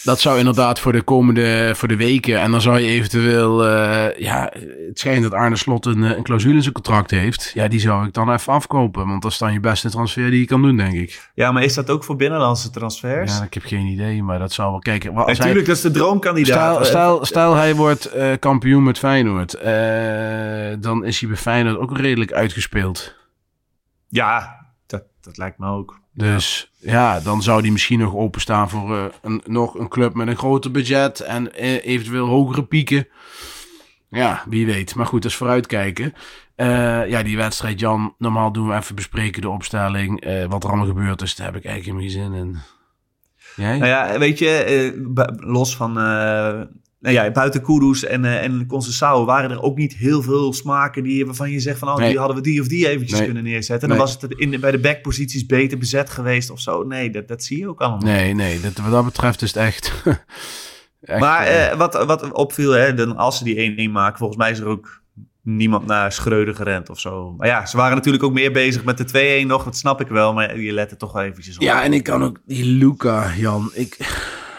dat 0.03 0.19
zou 0.19 0.37
inderdaad 0.37 0.79
voor 0.79 0.91
de 0.91 1.01
komende 1.01 1.71
voor 1.75 1.87
de 1.87 1.95
weken. 1.95 2.39
En 2.41 2.51
dan 2.51 2.61
zou 2.61 2.79
je 2.79 2.87
eventueel. 2.87 3.65
eh, 3.67 4.19
ja, 4.19 4.51
het 4.87 4.99
schijnt 4.99 5.23
dat 5.23 5.33
Arne 5.33 5.55
Slot 5.55 5.85
een, 5.85 6.03
eh, 6.03 6.17
een 6.17 6.23
clausule 6.23 6.53
in 6.55 6.61
zijn 6.61 6.73
contract 6.73 7.11
heeft. 7.11 7.51
Ja, 7.53 7.67
die 7.67 7.79
zou 7.79 8.07
ik 8.07 8.13
dan 8.13 8.31
even 8.33 8.53
afkopen. 8.53 9.07
Want 9.07 9.21
dat 9.21 9.31
is 9.31 9.37
dan 9.37 9.53
je 9.53 9.59
beste 9.59 9.89
transfer 9.89 10.29
die 10.31 10.39
je 10.39 10.45
kan 10.45 10.61
doen, 10.61 10.77
denk 10.77 10.93
ik. 10.93 11.29
ja, 11.35 11.51
maar 11.51 11.63
is 11.63 11.73
dat 11.73 11.89
ook 11.89 12.03
voor 12.03 12.15
binnenlandse 12.15 12.69
transfers? 12.69 13.37
Ja, 13.37 13.43
ik 13.43 13.53
heb 13.53 13.63
geen 13.63 13.85
idee, 13.85 14.23
maar 14.23 14.39
dat 14.39 14.51
zou 14.53 14.71
wel 14.71 14.79
kijken. 14.79 15.15
Hij- 15.15 15.25
Natuurlijk, 15.25 15.65
dat 15.65 15.75
is 15.75 15.81
de 15.81 15.91
droomkandidaat. 15.91 16.73
Stel, 16.73 16.79
Eh, 16.79 16.85
stel, 16.85 17.25
stel 17.25 17.55
hij 17.55 17.75
wordt 17.75 18.11
kampioen 18.39 18.83
met 18.83 18.97
Feyenoord. 18.99 19.51
dan 20.83 21.05
is 21.05 21.19
hij 21.19 21.29
bij 21.29 21.37
Feyenoord 21.37 21.77
ook 21.77 21.97
redelijk 21.97 22.31
uitgespeeld. 22.33 23.15
Ja, 24.07 24.62
dat, 25.23 25.37
lijkt 25.37 25.57
me 25.57 25.67
ook. 25.67 25.99
Dus 26.13 26.71
ja, 26.79 27.19
dan 27.19 27.41
zou 27.41 27.61
die 27.61 27.71
misschien 27.71 27.99
nog 27.99 28.15
openstaan 28.15 28.69
voor 28.69 28.97
eh, 28.97 29.05
een, 29.21 29.41
nog 29.45 29.75
een 29.79 29.87
club 29.87 30.13
met 30.13 30.27
een 30.27 30.37
groter 30.37 30.71
budget 30.71 31.19
en 31.19 31.53
eh, 31.53 31.85
eventueel 31.85 32.27
hogere 32.27 32.63
pieken. 32.63 33.07
Ja, 34.09 34.43
wie 34.49 34.65
weet. 34.65 34.95
Maar 34.95 35.05
goed, 35.05 35.21
dat 35.21 35.31
is 35.31 35.37
vooruitkijken. 35.37 36.13
Eh, 36.55 37.09
ja, 37.09 37.23
die 37.23 37.37
wedstrijd, 37.37 37.79
Jan. 37.79 38.15
Normaal 38.17 38.51
doen 38.51 38.67
we 38.67 38.75
even 38.75 38.95
bespreken 38.95 39.41
de 39.41 39.49
opstelling. 39.49 40.21
eh, 40.21 40.45
wat 40.45 40.63
er 40.63 40.69
allemaal 40.69 40.87
gebeurd 40.87 41.21
is. 41.21 41.35
Daar 41.35 41.45
heb 41.47 41.55
ik 41.55 41.65
eigenlijk 41.65 41.99
geen 41.99 42.09
zin 42.09 42.33
in. 42.33 42.57
Jij? 43.55 43.77
Nou 43.77 43.89
ja, 43.89 44.19
weet 44.19 44.39
je, 44.39 44.49
eh, 44.49 45.27
los 45.35 45.75
van... 45.75 45.97
nou 47.03 47.15
ja, 47.15 47.31
buiten 47.31 47.61
Kudus 47.61 48.03
en, 48.05 48.25
eh 48.25 48.43
en 48.43 48.65
Conceição 48.67 49.25
waren 49.25 49.51
er 49.51 49.61
ook 49.61 49.77
niet 49.77 49.93
heel 49.93 50.21
veel 50.21 50.53
smaken 50.53 51.03
die, 51.03 51.25
waarvan 51.25 51.51
je 51.51 51.59
zegt 51.59 51.79
van... 51.79 51.87
Oh, 51.87 51.95
Nee. 51.97 52.09
die 52.09 52.17
hadden 52.17 52.35
we 52.37 52.41
die 52.43 52.61
of 52.61 52.67
die 52.67 52.87
eventjes 52.87 53.17
Nee. 53.17 53.25
kunnen 53.25 53.43
neerzetten. 53.43 53.89
Nee. 53.89 53.97
Dan 53.97 54.07
was 54.07 54.21
het 54.21 54.33
in, 54.33 54.59
bij 54.59 54.71
de 54.71 54.79
backposities 54.79 55.45
beter 55.45 55.77
bezet 55.77 56.09
geweest 56.09 56.49
of 56.49 56.59
zo. 56.59 56.83
Nee, 56.83 57.09
dat, 57.09 57.27
dat 57.27 57.43
zie 57.43 57.57
je 57.57 57.67
ook 57.67 57.81
allemaal. 57.81 57.99
Nee, 57.99 58.33
nee. 58.33 58.59
Dat, 58.59 58.77
wat 58.77 58.91
dat 58.91 59.05
betreft 59.05 59.41
is 59.41 59.53
het 59.53 59.63
echt... 59.63 59.93
echt, 61.01 61.19
maar 61.19 61.45
eh, 61.45 61.71
eh, 61.71 61.77
wat, 61.77 62.05
wat 62.05 62.31
opviel, 62.31 62.71
hè, 62.71 62.93
dan, 62.93 63.17
als 63.17 63.37
ze 63.37 63.43
die 63.43 63.87
1-1 63.89 63.91
maken... 63.91 64.17
Volgens 64.17 64.39
mij 64.39 64.51
is 64.51 64.59
er 64.59 64.65
ook 64.67 65.01
niemand 65.41 65.85
naar 65.85 66.11
Schreuder 66.11 66.55
gerend 66.55 66.89
of 66.89 66.99
zo. 66.99 67.33
Maar 67.37 67.47
ja, 67.47 67.65
ze 67.65 67.77
waren 67.77 67.95
natuurlijk 67.95 68.23
ook 68.23 68.33
meer 68.33 68.51
bezig 68.51 68.83
met 68.83 68.97
de 68.97 69.41
2-1 69.43 69.47
nog. 69.47 69.63
Dat 69.63 69.77
snap 69.77 70.01
ik 70.01 70.07
wel, 70.07 70.33
maar 70.33 70.59
je 70.59 70.71
let 70.71 70.91
er 70.91 70.97
toch 70.97 71.11
wel 71.11 71.23
eventjes 71.23 71.55
op. 71.55 71.61
ja, 71.63 71.83
en 71.83 71.93
ik 71.93 72.03
kan 72.03 72.23
ook... 72.23 72.39
Die 72.45 72.65
Luca, 72.65 73.31
Jan. 73.35 73.71
Ik... 73.73 73.97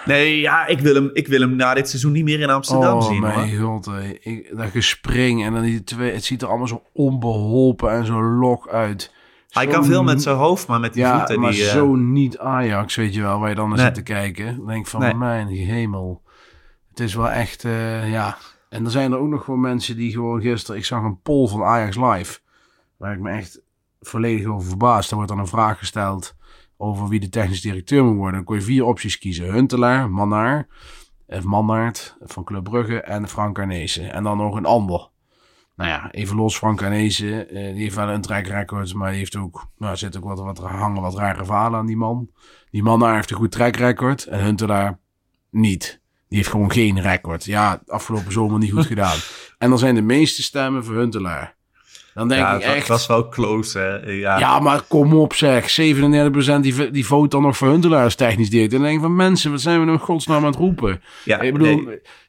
Nee, 0.04 0.40
ja, 0.40 0.66
ik 0.66 0.80
wil, 0.80 0.94
hem, 0.94 1.10
ik 1.12 1.28
wil 1.28 1.40
hem 1.40 1.56
na 1.56 1.74
dit 1.74 1.88
seizoen 1.88 2.12
niet 2.12 2.24
meer 2.24 2.40
in 2.40 2.50
Amsterdam 2.50 2.96
oh, 2.98 3.02
zien. 3.06 3.22
hoor. 3.24 3.34
mijn 3.36 3.58
god. 3.58 3.90
Ik, 4.20 4.56
dat 4.56 4.70
gespring 4.70 5.44
en 5.44 5.52
dan 5.52 5.62
die 5.62 5.84
twee... 5.84 6.12
Het 6.12 6.24
ziet 6.24 6.42
er 6.42 6.48
allemaal 6.48 6.66
zo 6.66 6.82
onbeholpen 6.92 7.90
en 7.90 8.06
zo 8.06 8.22
log 8.22 8.68
uit. 8.68 9.12
Hij 9.50 9.66
kan 9.66 9.84
veel 9.84 10.02
met 10.04 10.22
zijn 10.22 10.36
hoofd, 10.36 10.66
maar 10.66 10.80
met 10.80 10.92
die 10.92 11.02
Ja, 11.02 11.18
voeten... 11.18 11.40
maar 11.40 11.50
die, 11.50 11.64
eh, 11.64 11.72
zo 11.72 11.94
niet 11.94 12.38
Ajax, 12.38 12.94
weet 12.94 13.14
je 13.14 13.20
wel, 13.20 13.38
waar 13.38 13.48
je 13.48 13.54
dan 13.54 13.68
naar 13.68 13.76
Nee. 13.76 13.86
zit 13.86 13.94
te 13.94 14.02
kijken. 14.02 14.56
Dan 14.56 14.66
denk 14.66 14.80
ik 14.80 14.86
van, 14.86 15.00
Nee. 15.00 15.14
mijn 15.14 15.46
hemel. 15.48 16.22
Het 16.90 17.00
is 17.00 17.14
wel 17.14 17.30
echt, 17.30 17.64
eh, 17.64 18.10
ja. 18.10 18.36
En 18.68 18.84
er 18.84 18.90
zijn 18.90 19.12
er 19.12 19.18
ook 19.18 19.28
nog 19.28 19.44
gewoon 19.44 19.60
mensen 19.60 19.96
die 19.96 20.12
gewoon 20.12 20.40
gisteren... 20.40 20.80
Ik 20.80 20.84
zag 20.86 21.02
een 21.02 21.20
poll 21.22 21.48
van 21.48 21.62
Ajax 21.62 21.96
Live, 21.96 22.38
waar 22.96 23.12
ik 23.12 23.20
me 23.20 23.30
echt 23.30 23.60
volledig 24.00 24.46
over 24.46 24.68
verbaasd. 24.68 25.10
Er 25.10 25.16
wordt 25.16 25.30
dan 25.30 25.40
een 25.40 25.46
vraag 25.46 25.78
gesteld 25.78 26.34
over 26.76 27.08
wie 27.08 27.20
de 27.20 27.28
technisch 27.28 27.60
directeur 27.60 28.04
moet 28.04 28.16
worden. 28.16 28.34
Dan 28.34 28.44
kon 28.44 28.56
je 28.56 28.62
vier 28.62 28.84
opties 28.84 29.18
kiezen. 29.18 29.52
Huntelaar, 29.52 30.10
Mannaar, 30.10 30.66
of 31.26 31.44
Mannaert 31.44 32.16
van 32.20 32.44
Club 32.44 32.64
Brugge 32.64 33.00
en 33.00 33.28
Frank 33.28 33.58
Arnezen. 33.58 34.12
En 34.12 34.22
dan 34.22 34.36
nog 34.36 34.56
een 34.56 34.64
ander. 34.64 35.12
Nou 35.76 35.90
ja, 35.90 36.10
even 36.10 36.36
los 36.36 36.56
Frank 36.56 36.82
Arnezen. 36.82 37.48
eh, 37.48 37.72
die 37.72 37.82
heeft 37.82 37.94
wel 37.94 38.08
een 38.08 38.20
track 38.20 38.46
record, 38.46 38.94
maar 38.94 39.10
die 39.10 39.18
heeft 39.18 39.36
ook... 39.36 39.66
Nou, 39.78 39.96
zit 39.96 40.16
ook 40.16 40.24
wat, 40.24 40.38
wat 40.38 40.58
hangen 40.58 41.02
wat 41.02 41.14
rare 41.14 41.44
verhalen 41.44 41.78
aan 41.78 41.86
die 41.86 41.96
man. 41.96 42.30
Die 42.70 42.82
Mannaar 42.82 43.14
heeft 43.14 43.30
een 43.30 43.36
goed 43.36 43.52
track 43.52 43.76
record 43.76 44.24
en 44.24 44.44
Huntelaar 44.44 45.00
niet. 45.50 46.02
Die 46.28 46.38
heeft 46.38 46.50
gewoon 46.50 46.72
geen 46.72 47.00
record. 47.00 47.44
Ja, 47.44 47.82
afgelopen 47.86 48.32
zomer 48.32 48.58
niet 48.58 48.72
goed 48.72 48.86
gedaan. 48.86 49.16
En 49.58 49.70
dan 49.70 49.78
zijn 49.78 49.94
de 49.94 50.02
meeste 50.02 50.42
stemmen 50.42 50.84
voor 50.84 50.94
Huntelaar. 50.94 51.56
Dan 52.14 52.28
denk 52.28 52.40
ja, 52.40 52.54
ik 52.54 52.62
het 52.62 52.74
echt... 52.74 52.88
was 52.88 53.06
wel 53.06 53.28
close, 53.28 53.78
hè. 53.78 54.10
Ja. 54.10 54.38
Ja, 54.38 54.60
maar 54.60 54.82
kom 54.88 55.14
op 55.14 55.34
zeg. 55.34 55.80
37% 55.80 56.60
die, 56.60 56.90
die 56.90 57.06
vote 57.06 57.28
dan 57.28 57.42
nog 57.42 57.56
voor 57.56 57.68
Huntelaar 57.68 58.04
als 58.04 58.14
technisch 58.14 58.50
directeur. 58.50 58.78
Dan 58.78 58.88
denk 58.88 58.98
ik 58.98 59.04
van 59.04 59.16
mensen, 59.16 59.50
wat 59.50 59.60
zijn 59.60 59.78
we 59.78 59.84
nou 59.84 59.98
in 59.98 60.04
godsnaam 60.04 60.38
aan 60.38 60.50
het 60.50 60.56
roepen? 60.56 61.02
Ja, 61.24 61.40
ik 61.40 61.52
bedoel, 61.52 61.82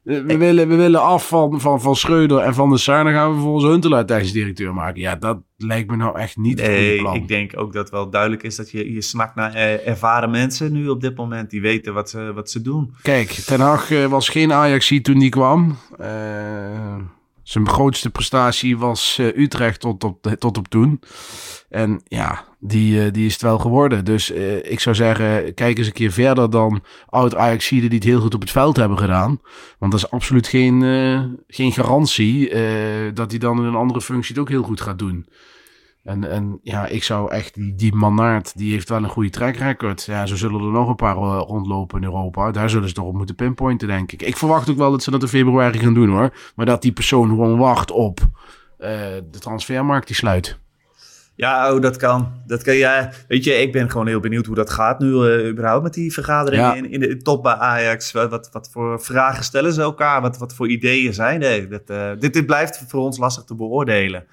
nee. 0.03 0.23
we, 0.23 0.37
willen, 0.37 0.67
we 0.67 0.75
willen 0.75 1.01
af 1.01 1.27
van, 1.27 1.61
van, 1.61 1.81
van 1.81 1.95
Schreuder 1.95 2.37
en 2.39 2.53
van 2.53 2.69
de 2.69 2.77
Sar. 2.77 3.03
Dan 3.03 3.13
gaan 3.13 3.35
we 3.35 3.39
volgens 3.39 3.65
Huntelaar 3.65 4.05
technisch 4.05 4.31
directeur 4.31 4.73
maken. 4.73 5.01
Ja, 5.01 5.15
dat 5.15 5.37
lijkt 5.57 5.89
me 5.89 5.95
nou 5.95 6.19
echt 6.19 6.37
niet 6.37 6.59
het 6.59 6.69
Nee, 6.69 6.99
plan. 6.99 7.15
ik 7.15 7.27
denk 7.27 7.51
ook 7.55 7.73
dat 7.73 7.89
wel 7.89 8.09
duidelijk 8.09 8.43
is 8.43 8.55
dat 8.55 8.71
je, 8.71 8.93
je 8.93 9.01
snakt 9.01 9.35
naar 9.35 9.53
eh, 9.53 9.87
ervaren 9.87 10.31
mensen 10.31 10.71
nu 10.71 10.87
op 10.87 11.01
dit 11.01 11.17
moment. 11.17 11.49
Die 11.49 11.61
weten 11.61 11.93
wat 11.93 12.09
ze, 12.09 12.33
wat 12.33 12.49
ze 12.49 12.61
doen. 12.61 12.95
Kijk, 13.01 13.29
Ten 13.29 13.59
Hag 13.59 13.91
eh, 13.91 14.05
was 14.05 14.29
geen 14.29 14.53
ajax 14.53 14.93
toen 15.01 15.19
die 15.19 15.29
kwam. 15.29 15.77
Eh, 15.99 16.95
zijn 17.45 17.69
grootste 17.69 18.09
prestatie 18.09 18.77
was 18.77 19.17
eh, 19.17 19.37
Utrecht 19.37 19.79
tot 19.79 20.03
op, 20.03 20.35
tot 20.39 20.57
op 20.57 20.67
toen. 20.67 20.99
En 21.69 22.01
ja, 22.07 22.45
die, 22.59 23.05
eh, 23.05 23.11
die 23.11 23.25
is 23.25 23.33
het 23.33 23.41
wel 23.41 23.59
geworden. 23.59 24.05
Dus 24.05 24.31
eh, 24.31 24.71
ik 24.71 24.79
zou 24.79 24.95
zeggen, 24.95 25.53
kijk 25.53 25.77
eens 25.77 25.87
een 25.87 25.93
keer 25.93 26.11
verder 26.11 26.49
dan 26.49 26.83
oud 27.05 27.35
ajax 27.35 27.69
die 27.69 27.87
het 27.87 28.03
heel 28.03 28.21
goed 28.21 28.33
op 28.33 28.41
het 28.41 28.51
veld 28.51 28.75
hebben 28.75 28.97
gedaan. 28.97 29.39
Want 29.79 29.91
dat 29.91 30.01
is 30.01 30.11
absoluut 30.11 30.47
geen, 30.47 30.81
geen 31.47 31.71
garantie 31.71 32.49
dat 33.13 33.31
hij 33.31 33.39
dan 33.39 33.57
in 33.57 33.63
een 33.63 33.75
andere 33.75 34.01
functie 34.01 34.33
het 34.33 34.41
ook 34.43 34.49
heel 34.49 34.63
goed 34.63 34.81
gaat 34.81 34.99
doen. 34.99 35.27
En, 36.05 36.29
en 36.29 36.59
ja, 36.63 36.85
ik 36.87 37.03
zou 37.03 37.31
echt, 37.31 37.53
die, 37.53 37.75
die 37.75 37.95
Mannaert, 37.95 38.57
die 38.57 38.71
heeft 38.71 38.89
wel 38.89 39.03
een 39.03 39.09
goede 39.09 39.29
track 39.29 39.55
record. 39.55 40.03
Ja, 40.03 40.25
zo 40.25 40.35
zullen 40.35 40.61
er 40.61 40.71
nog 40.71 40.89
een 40.89 40.95
paar 40.95 41.15
eh, 41.15 41.41
rondlopen 41.47 41.97
in 41.97 42.03
Europa. 42.03 42.51
Daar 42.51 42.69
zullen 42.69 42.87
ze 42.87 42.93
toch 42.93 43.05
op 43.05 43.13
moeten 43.15 43.35
pinpointen, 43.35 43.87
denk 43.87 44.11
ik. 44.11 44.21
Ik 44.21 44.37
verwacht 44.37 44.69
ook 44.69 44.77
wel 44.77 44.91
dat 44.91 45.03
ze 45.03 45.11
dat 45.11 45.21
in 45.21 45.27
februari 45.27 45.79
gaan 45.79 45.93
doen, 45.93 46.09
hoor. 46.09 46.33
Maar 46.55 46.65
dat 46.65 46.81
die 46.81 46.91
persoon 46.91 47.29
gewoon 47.29 47.57
wacht 47.57 47.91
op 47.91 48.19
eh, 48.77 48.89
de 49.31 49.39
transfermarkt 49.39 50.07
die 50.07 50.15
sluit. 50.15 50.57
Ja, 51.35 51.73
oh, 51.73 51.81
dat 51.81 51.97
kan. 51.97 52.31
Dat 52.47 52.63
kan 52.63 52.75
ja, 52.75 53.11
weet 53.27 53.43
je, 53.43 53.53
ik 53.53 53.71
ben 53.71 53.91
gewoon 53.91 54.07
heel 54.07 54.19
benieuwd 54.19 54.45
hoe 54.45 54.55
dat 54.55 54.69
gaat 54.69 54.99
nu 54.99 55.27
eh, 55.27 55.47
überhaupt 55.49 55.83
met 55.83 55.93
die 55.93 56.13
vergadering 56.13 56.61
Ja. 56.61 56.75
in, 56.75 56.91
in 56.91 56.99
de 56.99 57.17
top 57.17 57.43
bij 57.43 57.53
Ajax. 57.53 58.11
Wat, 58.11 58.29
wat, 58.29 58.49
wat 58.51 58.69
voor 58.71 59.01
vragen 59.01 59.43
stellen 59.43 59.73
ze 59.73 59.81
elkaar? 59.81 60.21
Wat, 60.21 60.37
wat 60.37 60.53
voor 60.55 60.67
ideeën 60.69 61.13
zijn 61.13 61.41
er? 61.43 61.69
Dat, 61.69 62.21
dit, 62.21 62.33
dit 62.33 62.45
blijft 62.45 62.83
voor 62.87 63.01
ons 63.01 63.17
lastig 63.17 63.43
te 63.43 63.55
beoordelen. 63.55 64.25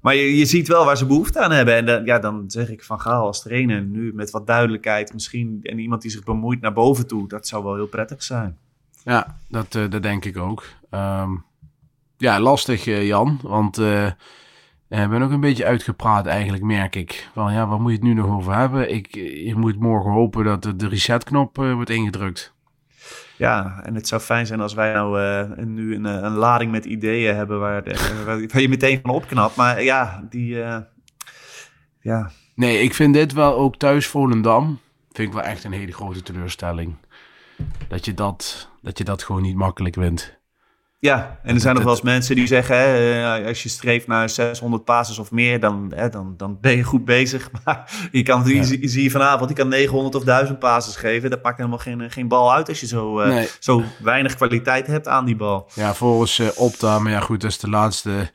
Maar 0.00 0.14
je, 0.14 0.36
je 0.36 0.44
ziet 0.44 0.68
wel 0.68 0.84
waar 0.84 0.96
ze 0.96 1.06
behoefte 1.06 1.40
aan 1.40 1.52
hebben. 1.52 1.76
En 1.76 1.86
dan, 1.86 2.04
ja, 2.04 2.18
dan 2.18 2.44
zeg 2.46 2.68
ik 2.68 2.84
van 2.84 3.00
Gaal 3.00 3.26
als 3.26 3.42
trainer 3.42 3.82
nu 3.82 4.14
met 4.14 4.30
wat 4.30 4.46
duidelijkheid 4.46 5.12
misschien. 5.12 5.60
En 5.62 5.78
iemand 5.78 6.02
die 6.02 6.10
zich 6.10 6.24
bemoeit 6.24 6.60
naar 6.60 6.72
boven 6.72 7.06
toe. 7.06 7.28
Dat 7.28 7.46
zou 7.46 7.64
wel 7.64 7.74
heel 7.74 7.86
prettig 7.86 8.22
zijn. 8.22 8.58
Ja, 9.04 9.36
dat, 9.48 9.74
eh, 9.74 9.90
dat 9.90 10.02
denk 10.02 10.24
ik 10.24 10.36
ook. 10.36 10.64
Ehm, 10.90 11.30
ja, 12.16 12.40
lastig, 12.40 12.86
eh, 12.86 13.06
Jan. 13.06 13.38
Want 13.42 13.78
eh, 13.78 14.06
ik 14.88 15.08
ben 15.08 15.22
ook 15.22 15.30
een 15.30 15.40
beetje 15.40 15.64
uitgepraat 15.64 16.26
eigenlijk, 16.26 16.62
merk 16.62 16.96
ik. 16.96 17.28
Van 17.34 17.52
ja, 17.52 17.66
waar 17.66 17.80
moet 17.80 17.90
je 17.90 17.96
het 17.96 18.06
nu 18.06 18.14
nog 18.14 18.26
over 18.26 18.56
hebben? 18.56 18.94
Ik, 18.94 19.14
je 19.14 19.54
moet 19.56 19.80
morgen 19.80 20.10
hopen 20.10 20.44
dat 20.44 20.62
de, 20.62 20.88
resetknop 20.88 21.56
wordt 21.56 21.90
ingedrukt. 21.90 22.54
Ja, 23.40 23.80
en 23.82 23.94
het 23.94 24.08
zou 24.08 24.20
fijn 24.20 24.46
zijn 24.46 24.60
als 24.60 24.74
wij 24.74 24.92
nou 24.92 25.20
uh, 25.20 25.66
nu 25.66 25.94
een, 25.94 26.04
een, 26.04 26.32
lading 26.32 26.70
met 26.70 26.84
ideeën 26.84 27.36
hebben 27.36 27.60
waar, 27.66 27.82
waar, 28.24 28.60
je 28.60 28.68
meteen 28.68 29.00
van 29.02 29.10
opknapt. 29.10 29.56
Maar 29.56 29.82
ja, 29.82 30.26
die... 30.30 30.54
Uh, 30.54 30.76
ja. 32.00 32.30
Nee, 32.54 32.82
ik 32.82 32.94
vind 32.94 33.14
dit 33.14 33.32
wel 33.32 33.54
ook 33.56 33.76
thuis 33.76 34.06
Volendam. 34.06 34.78
Vind 35.12 35.28
ik 35.28 35.34
wel 35.34 35.42
echt 35.42 35.64
een 35.64 35.72
hele 35.72 35.92
grote 35.92 36.22
teleurstelling. 36.22 36.94
Dat 37.88 38.04
je 38.04 38.14
dat, 38.14 38.70
dat, 38.82 38.98
je 38.98 39.04
dat 39.04 39.22
gewoon 39.22 39.42
niet 39.42 39.56
makkelijk 39.56 39.94
wint. 39.94 40.38
Ja, 41.02 41.38
en 41.42 41.54
er 41.54 41.60
zijn 41.60 41.74
nog 41.74 41.84
wel 41.84 41.92
eens 41.92 42.02
mensen 42.02 42.34
die 42.34 42.46
zeggen: 42.46 42.76
hè, 42.76 43.22
eh, 43.38 43.46
als 43.46 43.62
je 43.62 43.68
streeft 43.68 44.06
naar 44.06 44.30
600 44.30 44.84
passes 44.84 45.18
of 45.18 45.30
meer, 45.30 45.60
dan, 45.60 45.92
hè, 45.94 46.08
dan, 46.08 46.34
dan 46.36 46.58
ben 46.60 46.76
je 46.76 46.82
goed 46.82 47.04
bezig. 47.04 47.50
Maar 47.64 48.08
je 48.12 48.22
kan, 48.22 48.42
ja. 48.46 48.62
zie 48.62 49.02
je 49.02 49.10
vanavond, 49.10 49.48
die 49.48 49.56
kan 49.56 49.68
900 49.68 50.14
of 50.14 50.24
1000 50.24 50.58
passes 50.58 50.96
geven. 50.96 51.30
Dat 51.30 51.42
pakt 51.42 51.56
helemaal 51.56 51.78
geen, 51.78 52.10
geen 52.10 52.28
bal 52.28 52.52
uit 52.52 52.68
als 52.68 52.80
je 52.80 52.86
zo, 52.86 53.20
uh, 53.20 53.42
zo 53.58 53.82
weinig 54.02 54.34
kwaliteit 54.34 54.86
hebt 54.86 55.08
aan 55.08 55.24
die 55.24 55.36
bal. 55.36 55.70
Ja, 55.74 55.94
volgens 55.94 56.38
uh, 56.38 56.48
Opta, 56.56 56.98
maar 56.98 57.12
ja, 57.12 57.20
goed, 57.20 57.40
dat 57.40 57.50
is 57.50 57.58
de 57.58 57.70
laatste 57.70 58.30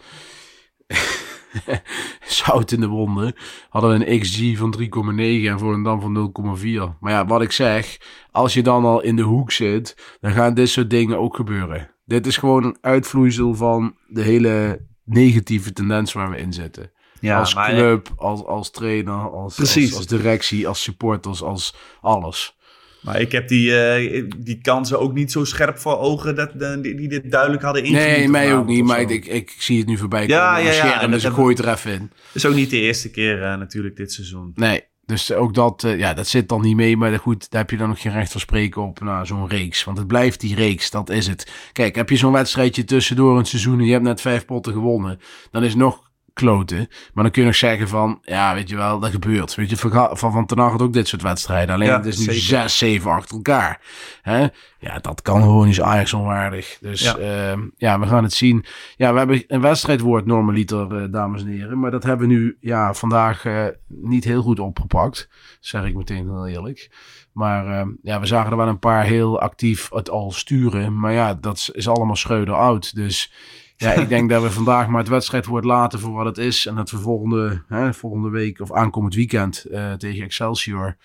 zout 2.44 2.72
in 2.72 2.80
de 2.80 2.88
wonden. 2.88 3.36
Hadden 3.70 4.00
we 4.00 4.06
een 4.06 4.20
XG 4.20 4.58
van 4.58 4.76
3,9 4.82 4.88
en 5.20 5.60
voor 5.60 5.74
een 5.74 5.84
dam 5.84 6.02
van 6.02 6.34
0,4. 6.60 7.00
Maar 7.00 7.12
ja, 7.12 7.26
wat 7.26 7.42
ik 7.42 7.52
zeg, 7.52 7.98
als 8.32 8.54
je 8.54 8.64
dan 8.64 8.86
al 8.86 9.02
in 9.02 9.16
de 9.16 9.22
hoek 9.22 9.52
zit, 9.52 10.18
dan 10.20 10.32
gaan 10.32 10.54
dit 10.54 10.70
soort 10.70 10.90
dingen 10.90 11.20
ook 11.20 11.36
gebeuren. 11.36 11.95
Dit 12.06 12.28
is 12.28 12.38
gewoon 12.38 12.64
een 12.64 12.78
uitvloeisel 12.82 13.56
van 13.56 13.96
de 14.08 14.22
hele 14.22 14.82
negatieve 15.04 15.74
tendens 15.74 16.14
waar 16.14 16.30
we 16.30 16.38
in 16.38 16.54
zitten. 16.54 16.92
Ja, 17.20 17.40
als 17.40 17.54
club, 17.54 18.14
als, 18.16 18.44
als 18.44 18.72
trainer, 18.72 19.30
als, 19.32 19.60
als, 19.60 19.96
als, 19.96 20.08
directie, 20.08 20.68
als 20.68 20.82
supporters, 20.84 21.42
als 21.42 21.76
alles. 22.02 22.56
Maar 23.02 23.22
ik 23.22 23.32
heb 23.32 23.48
die, 23.48 23.70
uh, 23.70 24.30
die 24.38 24.62
kansen 24.62 25.00
ook 25.00 25.14
niet 25.14 25.32
zo 25.32 25.44
scherp 25.44 25.78
voor 25.78 25.98
ogen 25.98 26.36
dat, 26.36 26.52
die, 26.84 26.96
die 26.96 27.08
dit 27.08 27.32
duidelijk 27.32 27.64
hadden 27.64 27.84
ingezien. 27.84 28.10
Nee, 28.10 28.28
mij 28.28 28.56
ook 28.56 28.66
niet, 28.66 28.84
maar 28.84 29.02
ik, 29.12 29.26
ik, 29.26 29.56
zie 29.58 29.78
het 29.78 29.88
nu 29.88 29.98
voorbij 29.98 30.26
komen. 30.26 30.36
Ja, 30.36 30.58
ja, 30.58 30.72
ja. 30.72 31.02
En 31.02 31.12
dus 31.12 31.24
ik 31.24 31.32
gooi 31.32 31.56
het 31.56 31.66
er 31.66 31.72
even 31.72 31.92
in. 31.92 32.00
Dat 32.00 32.36
is 32.36 32.46
ook 32.46 32.56
niet 32.56 32.70
de 32.70 32.80
eerste 32.80 33.12
keer 33.12 33.38
uh, 33.38 33.56
natuurlijk 33.56 33.96
dit 33.96 34.12
seizoen. 34.12 34.52
Nee, 34.56 34.84
dus 35.06 35.34
ook 35.34 35.54
dat, 35.54 35.84
uh, 35.84 36.00
ja, 36.00 36.14
dat 36.14 36.28
zit 36.28 36.50
dan 36.50 36.62
niet 36.62 36.76
mee. 36.76 36.98
Maar 36.98 37.20
goed, 37.20 37.52
daar 37.52 37.62
heb 37.62 37.70
je 37.70 37.78
dan 37.78 37.90
nog 37.90 38.02
geen 38.02 38.12
recht 38.12 38.32
van 38.32 38.42
spreken 38.42 38.82
op 38.82 39.00
nou, 39.00 39.26
zo'n 39.26 39.48
reeks. 39.48 39.84
Want 39.84 39.98
het 39.98 40.08
blijft 40.08 40.40
die 40.40 40.56
reeks, 40.56 40.90
dat 40.90 41.10
is 41.10 41.28
het. 41.28 41.52
Kijk, 41.72 41.96
heb 41.96 42.10
je 42.10 42.16
zo'n 42.16 42.32
wedstrijdje 42.32 42.84
tussendoor 42.84 43.38
een 43.38 43.46
seizoen 43.46 43.80
en 43.80 43.86
je 43.86 43.92
hebt 43.92 44.04
net 44.04 44.22
vijf 44.22 44.46
potten 44.46 44.74
gewonnen. 44.74 45.20
Dan 45.52 45.64
is 45.64 45.76
nog 45.76 46.05
kloten. 46.36 46.88
Maar 47.14 47.24
dan 47.24 47.32
kun 47.32 47.42
je 47.42 47.48
nog 47.48 47.58
zeggen 47.58 47.88
van, 47.88 48.20
ja, 48.22 48.54
weet 48.54 48.70
je 48.70 48.76
wel, 48.76 49.00
dat 49.00 49.12
gebeurt. 49.12 49.56
Weet 49.56 49.70
je, 49.70 49.78
van, 49.78 50.18
van, 50.18 50.32
van 50.32 50.46
Ten 50.46 50.60
had 50.60 50.82
ook 50.82 50.94
dit 50.94 51.08
soort 51.08 51.22
wedstrijden. 51.22 51.76
Alleen 51.76 51.92
het 51.92 52.06
is 52.06 52.18
nu 52.18 52.24
zeker. 52.24 52.42
zes, 52.42 52.78
zeven 52.78 53.12
achter 53.12 53.36
elkaar. 53.36 53.82
Hè? 54.22 54.48
Ja, 54.80 55.00
dat 55.02 55.22
kan 55.22 55.42
gewoon 55.42 55.68
niet 55.68 55.82
Ajax 55.82 56.14
onwaardig. 56.14 56.78
Dus 56.82 57.02
ja. 57.02 57.18
Uh, 57.54 57.64
ja, 57.78 58.00
we 58.00 58.08
gaan 58.08 58.24
het 58.24 58.34
zien. 58.34 58.66
Ja, 58.96 59.12
we 59.12 59.18
hebben 59.18 59.44
een 59.48 59.62
wedstrijdwoord 59.62 60.26
normaliter, 60.26 61.02
uh, 61.02 61.12
dames 61.12 61.42
en 61.42 61.48
heren. 61.48 61.80
Maar 61.80 61.92
dat 61.92 62.04
hebben 62.04 62.28
we 62.28 62.34
nu 62.34 62.58
ja, 62.60 62.94
vandaag 62.94 63.46
uh, 63.46 63.66
niet 63.88 64.24
heel 64.24 64.42
goed 64.42 64.60
opgepakt. 64.60 65.30
Zeg 65.60 65.86
ik 65.86 65.96
meteen 65.96 66.30
heel 66.30 66.48
eerlijk. 66.48 66.90
Maar 67.32 67.68
uh, 67.68 67.94
ja, 68.02 68.20
we 68.20 68.26
zagen 68.26 68.52
er 68.52 68.58
wel 68.58 68.68
een 68.68 68.80
paar 68.80 69.04
heel 69.04 69.40
actief 69.40 69.90
het 69.90 70.10
al 70.10 70.32
sturen. 70.32 71.00
Maar 71.00 71.14
ja, 71.14 71.34
dat 71.34 71.70
is 71.72 71.88
allemaal 71.88 72.16
scheuder 72.16 72.56
oud. 72.56 72.96
Dus 72.96 73.34
ja, 73.78 73.92
ik 73.92 74.10
denk 74.10 74.30
dat 74.30 74.42
we 74.42 74.52
vandaag 74.52 74.88
maar 74.88 75.00
het 75.00 75.10
wedstrijdwoord 75.10 75.64
laten 75.64 76.00
voor 76.00 76.12
wat 76.12 76.26
het 76.26 76.38
is. 76.38 76.66
En 76.66 76.76
dat 76.76 76.92
we 76.92 76.98
volgende, 76.98 77.64
hè, 77.68 77.94
volgende 77.94 78.30
week 78.30 78.60
of 78.60 78.72
aankomend 78.72 79.16
weekend 79.16 79.66
uh, 79.72 79.94
tegen 79.94 80.24
Excelsior. 80.24 80.98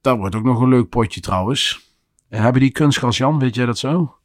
Dat 0.00 0.16
wordt 0.16 0.34
ook 0.34 0.44
nog 0.44 0.60
een 0.60 0.68
leuk 0.68 0.88
potje 0.88 1.20
trouwens. 1.20 1.90
En 2.28 2.42
hebben 2.42 2.60
die 2.60 2.70
kunstgras, 2.70 3.16
Jan? 3.16 3.38
Weet 3.38 3.54
jij 3.54 3.66
dat 3.66 3.78
zo? 3.78 4.16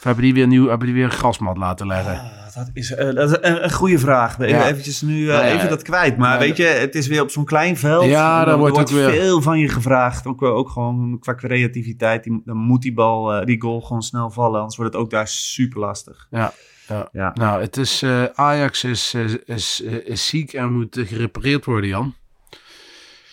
Of 0.00 0.06
hebben 0.06 0.24
die 0.24 0.34
weer 0.34 0.46
nieuw, 0.46 0.68
hebben 0.68 0.86
die 0.86 0.96
weer 0.96 1.04
een 1.04 1.10
grasmat 1.10 1.56
laten 1.56 1.86
leggen? 1.86 2.12
Ah, 2.12 2.54
dat 2.54 2.70
is, 2.72 2.90
uh, 2.90 2.98
dat 2.98 3.30
is 3.30 3.36
een, 3.40 3.64
een, 3.64 3.72
goede 3.72 3.98
vraag. 3.98 4.38
Ja. 4.38 4.68
Eventjes 4.68 5.02
nu 5.02 5.18
uh, 5.18 5.26
ja, 5.26 5.42
even 5.42 5.68
dat 5.68 5.82
kwijt. 5.82 6.16
Maar 6.16 6.38
weet 6.38 6.56
je, 6.56 6.64
het 6.64 6.94
is 6.94 7.06
weer 7.06 7.22
op 7.22 7.30
zo'n 7.30 7.44
klein 7.44 7.76
veld. 7.76 8.04
Ja, 8.04 8.44
daar 8.44 8.58
wordt, 8.58 8.74
wordt 8.74 8.90
weer... 8.90 9.10
veel 9.10 9.42
van 9.42 9.58
je 9.58 9.68
gevraagd. 9.68 10.26
Ook, 10.26 10.42
ook 10.42 10.68
gewoon 10.68 11.18
qua 11.18 11.34
creativiteit. 11.34 12.24
Die, 12.24 12.42
dan 12.44 12.56
moet 12.56 12.82
die 12.82 12.92
bal, 12.92 13.44
die 13.44 13.60
goal 13.60 13.80
gewoon 13.80 14.02
snel 14.02 14.30
vallen. 14.30 14.58
Anders 14.58 14.76
wordt 14.76 14.92
het 14.92 15.02
ook 15.02 15.10
daar 15.10 15.28
super 15.28 15.80
lastig. 15.80 16.26
Ja. 16.30 16.52
Ja. 16.88 17.08
ja. 17.12 17.30
Nou, 17.34 17.60
het 17.60 17.76
is, 17.76 18.04
Ajax 18.34 18.84
is, 18.84 19.14
is, 19.14 19.36
is, 19.44 19.80
is 20.04 20.26
ziek 20.26 20.52
en 20.52 20.72
moet 20.72 21.00
gerepareerd 21.00 21.64
worden, 21.64 21.88
Jan. 21.88 22.14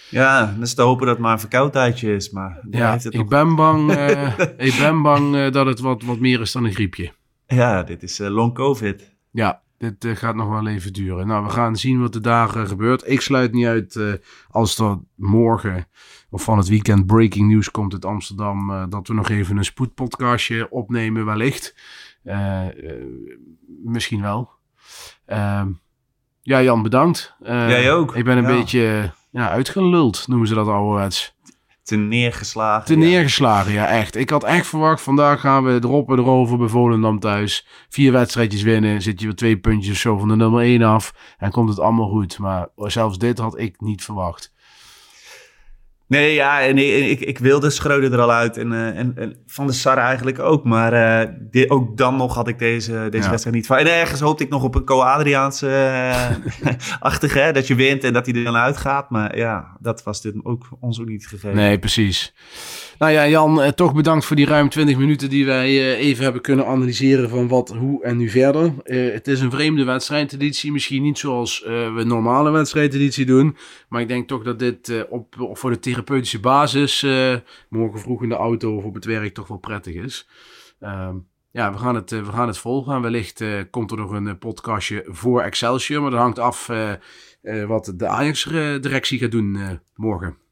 Ja, 0.10 0.46
dan 0.46 0.62
is 0.62 0.74
te 0.74 0.82
hopen 0.82 1.06
dat 1.06 1.16
het 1.16 1.24
maar 1.24 1.34
een 1.34 1.40
verkoudheidje 1.40 2.16
is. 2.16 2.30
Maar 2.30 2.60
ja, 2.70 2.92
heeft 2.92 3.04
het 3.04 3.14
ik, 3.24 3.30
ben 3.30 3.56
bang, 3.56 3.92
uh, 3.92 4.40
ik 4.58 4.76
ben 4.80 5.02
bang 5.02 5.36
uh, 5.36 5.52
dat 5.52 5.66
het 5.66 5.80
wat, 5.80 6.04
wat 6.04 6.20
meer 6.20 6.42
is 6.42 6.52
dan 6.52 6.64
een 6.64 6.74
griepje. 6.74 7.12
Ja, 7.48 7.84
dit 7.84 8.04
is 8.04 8.20
uh, 8.20 8.28
long 8.28 8.54
covid. 8.54 9.16
Ja, 9.32 9.62
dit 9.78 10.08
gaat 10.08 10.36
nog 10.36 10.50
wel 10.50 10.68
even 10.68 10.94
duren. 10.94 11.28
Nou, 11.28 11.46
we 11.46 11.50
gaan 11.50 11.76
zien 11.76 12.00
wat 12.00 12.16
er 12.16 12.22
dagen 12.22 12.68
gebeurt. 12.68 13.10
Ik 13.10 13.22
sluit 13.22 13.54
niet 13.54 13.66
uit 13.66 14.20
als 14.50 14.78
er 14.78 14.98
morgen 15.16 15.88
of 16.30 16.44
van 16.44 16.58
het 16.58 16.68
weekend 16.68 17.06
breaking 17.06 17.50
news 17.50 17.72
komt 17.72 17.94
uit 17.94 18.06
Amsterdam... 18.06 18.90
dat 18.90 19.08
we 19.08 19.14
nog 19.14 19.30
even 19.30 19.58
een 19.58 19.66
spoedpodcastje 19.66 20.70
opnemen 20.70 21.26
wellicht. 21.26 21.76
misschien 23.84 24.22
wel. 24.22 24.50
Ehm, 25.26 25.68
ja, 26.42 26.62
Jan, 26.62 26.82
bedankt. 26.82 27.36
Jij 27.44 27.94
ook. 27.94 28.16
Ik 28.16 28.24
ben 28.24 28.38
een 28.38 28.46
beetje 28.46 29.12
ja, 29.30 29.50
uitgeluld, 29.50 30.28
noemen 30.28 30.48
ze 30.48 30.54
dat 30.54 30.68
ouderwets. 30.68 31.36
Te 31.84 31.96
neergeslagen. 31.96 32.86
Te 32.86 32.96
neergeslagen, 32.96 33.74
ja, 33.74 33.88
echt. 33.88 34.16
Ik 34.16 34.30
had 34.30 34.44
echt 34.44 34.68
verwacht, 34.68 35.02
vandaag 35.02 35.40
gaan 35.40 35.64
we 35.64 35.80
erop 35.84 36.10
en 36.12 36.18
erover 36.18 36.58
bij 36.58 36.68
Volendam 36.68 37.20
thuis. 37.20 37.68
Vier 37.90 38.12
wedstrijdjes 38.12 38.62
winnen, 38.62 39.02
zit 39.02 39.20
je 39.20 39.26
weer 39.26 39.36
twee 39.36 39.58
puntjes 39.58 40.00
zo 40.00 40.18
van 40.18 40.28
de 40.28 40.36
nummer 40.36 40.62
1 40.62 40.82
af. 40.82 41.14
En 41.38 41.52
komt 41.52 41.70
het 41.70 41.80
allemaal 41.80 42.10
goed. 42.10 42.40
Maar 42.40 42.68
zelfs 42.76 43.18
dit 43.18 43.38
had 43.38 43.60
ik 43.60 43.82
niet 43.82 44.04
verwacht. 44.04 44.54
Nee, 46.08 46.34
ja, 46.34 46.62
en 46.62 46.78
ik, 47.10 47.20
ik, 47.20 47.38
wilde 47.38 47.70
Schreuder 47.70 48.14
er 48.14 48.20
al 48.20 48.32
uit 48.32 48.58
en, 48.58 48.72
uh, 48.72 48.98
en, 48.98 49.14
en, 49.16 49.36
Van 49.46 49.68
de 49.68 49.74
Sar 49.74 49.98
eigenlijk 49.98 50.40
ook. 50.40 50.64
Maar 50.64 50.94
uh, 50.94 51.34
dit, 51.40 51.70
ook 51.70 51.98
dan 51.98 52.16
nog 52.16 52.36
had 52.36 52.48
ik 52.48 52.60
deze, 52.60 53.08
deze 53.10 53.30
wedstrijd 53.30 53.56
niet 53.56 53.68
van. 53.68 53.78
En 53.78 53.88
ergens 53.88 54.20
hoopte 54.20 54.44
ik 54.44 54.50
nog 54.50 54.64
op 54.64 54.76
een 54.76 54.84
Co-Adriaanse 54.84 55.68
uh, 55.68 56.74
achtige, 57.00 57.50
dat 57.54 57.68
je 57.68 57.76
wint 57.76 58.04
en 58.04 58.14
dat 58.14 58.26
hij 58.26 58.36
er 58.36 58.44
dan 58.44 58.56
uitgaat. 58.56 59.10
Maar 59.10 59.38
ja, 59.38 59.78
dat 59.80 60.04
was 60.04 60.22
dit 60.22 60.34
ook 60.44 60.68
ons 60.80 61.00
ook 61.00 61.08
niet 61.08 61.28
gegeven. 61.28 61.56
Nee, 61.56 61.80
precies. 61.80 62.34
Nou 63.00 63.12
ja, 63.12 63.28
Jan, 63.28 63.62
eh, 63.62 63.70
toch 63.70 63.94
bedankt 63.94 64.26
voor 64.26 64.36
die 64.36 64.46
ruim 64.46 64.70
20 64.70 64.98
minuten 64.98 65.30
die 65.30 65.46
wij 65.46 65.68
eh, 65.68 66.06
even 66.06 66.24
hebben 66.24 66.42
kunnen 66.42 66.66
analyseren 66.66 67.30
van 67.30 67.48
wat, 67.48 67.70
hoe 67.70 68.04
en 68.04 68.18
nu 68.18 68.30
verder. 68.30 68.74
Uh, 68.84 69.14
het 69.14 69.28
is 69.28 69.42
een 69.42 69.52
vreemde 69.52 69.84
wedstrijdeditie, 69.84 70.72
misschien 70.72 71.02
niet 71.02 71.18
zoals 71.18 71.64
uh, 71.64 71.96
we 71.96 72.04
normale 72.04 72.52
wedstrijdeditie 72.52 73.26
doen. 73.26 73.58
Maar 73.90 74.02
ik 74.02 74.08
denk 74.08 74.28
toch 74.28 74.44
dat 74.44 74.60
dit 74.60 75.06
op, 75.10 75.40
op, 75.40 75.58
voor 75.58 75.70
de 75.70 75.80
therapeutische 75.80 76.40
basis 76.40 77.06
morgen 77.70 78.00
vroeg 78.00 78.24
in 78.24 78.30
de 78.30 78.36
auto 78.36 78.76
of 78.76 78.84
op 78.84 78.94
het 78.94 79.06
werk 79.06 79.34
toch 79.34 79.48
wel 79.48 79.58
prettig 79.58 79.94
is. 79.94 80.28
Ehm, 80.80 81.16
ja, 81.52 81.72
we 81.72 81.78
gaan 81.78 81.96
het, 81.96 82.10
we 82.10 82.32
gaan 82.32 82.48
het 82.48 82.58
volgen. 82.58 83.02
Wellicht 83.02 83.44
komt 83.70 83.92
er 83.92 83.98
nog 83.98 84.12
een 84.12 84.38
podcastje 84.38 85.06
voor 85.08 85.42
Excelsior, 85.42 86.02
maar 86.02 86.12
dat 86.12 86.20
hangt 86.20 86.40
af 86.40 86.70
wat 87.68 87.94
de 87.96 88.08
Ajax-directie 88.08 89.20
gaat 89.20 89.32
doen 89.32 89.80
morgen. 89.96 90.47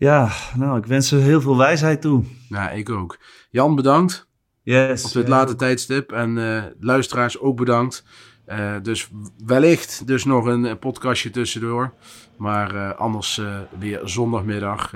Ja, 0.00 0.28
nou, 0.54 0.78
ik 0.78 0.86
wens 0.86 1.08
ze 1.08 1.16
heel 1.16 1.40
veel 1.40 1.56
wijsheid 1.56 2.00
toe. 2.00 2.24
Ja, 2.48 2.70
ik 2.70 2.90
ook. 2.90 3.18
Jan, 3.50 3.74
bedankt. 3.74 4.26
Yes. 4.62 5.04
Op 5.04 5.12
dit 5.12 5.28
late 5.28 5.56
tijdstip. 5.56 6.12
En 6.12 6.36
uh, 6.36 6.62
luisteraars 6.80 7.38
ook 7.38 7.56
bedankt. 7.56 8.04
Uh, 8.48 8.70
dus 8.82 9.08
wellicht 9.46 10.06
dus 10.06 10.24
nog 10.24 10.44
een 10.44 10.78
podcastje 10.78 11.30
tussendoor. 11.30 11.92
Maar 12.36 12.74
uh, 12.74 12.90
anders 12.90 13.40
weer 13.78 14.00
zondagmiddag. 14.04 14.92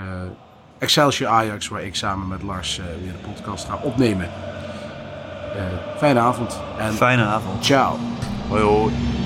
Excelsior 0.79 1.31
Ajax, 1.31 1.69
waar 1.69 1.85
ik 1.85 1.95
samen 1.95 2.29
met 2.29 2.43
Lars 2.43 2.77
weer 2.77 3.13
de 3.13 3.29
podcast 3.29 3.69
ga 3.69 3.81
opnemen. 3.83 4.31
fijne 5.97 6.21
avond. 6.21 6.61
En 6.79 6.93
fijne 6.93 7.25
avond. 7.25 7.65
Ciao. 7.65 7.99
Hoi 8.49 8.63
hoi. 8.63 9.24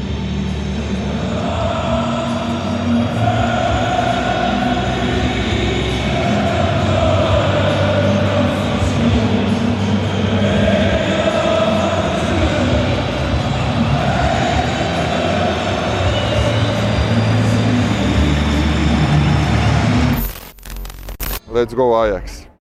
Let's 21.58 21.74
go 21.74 22.04
Ajax. 22.04 22.47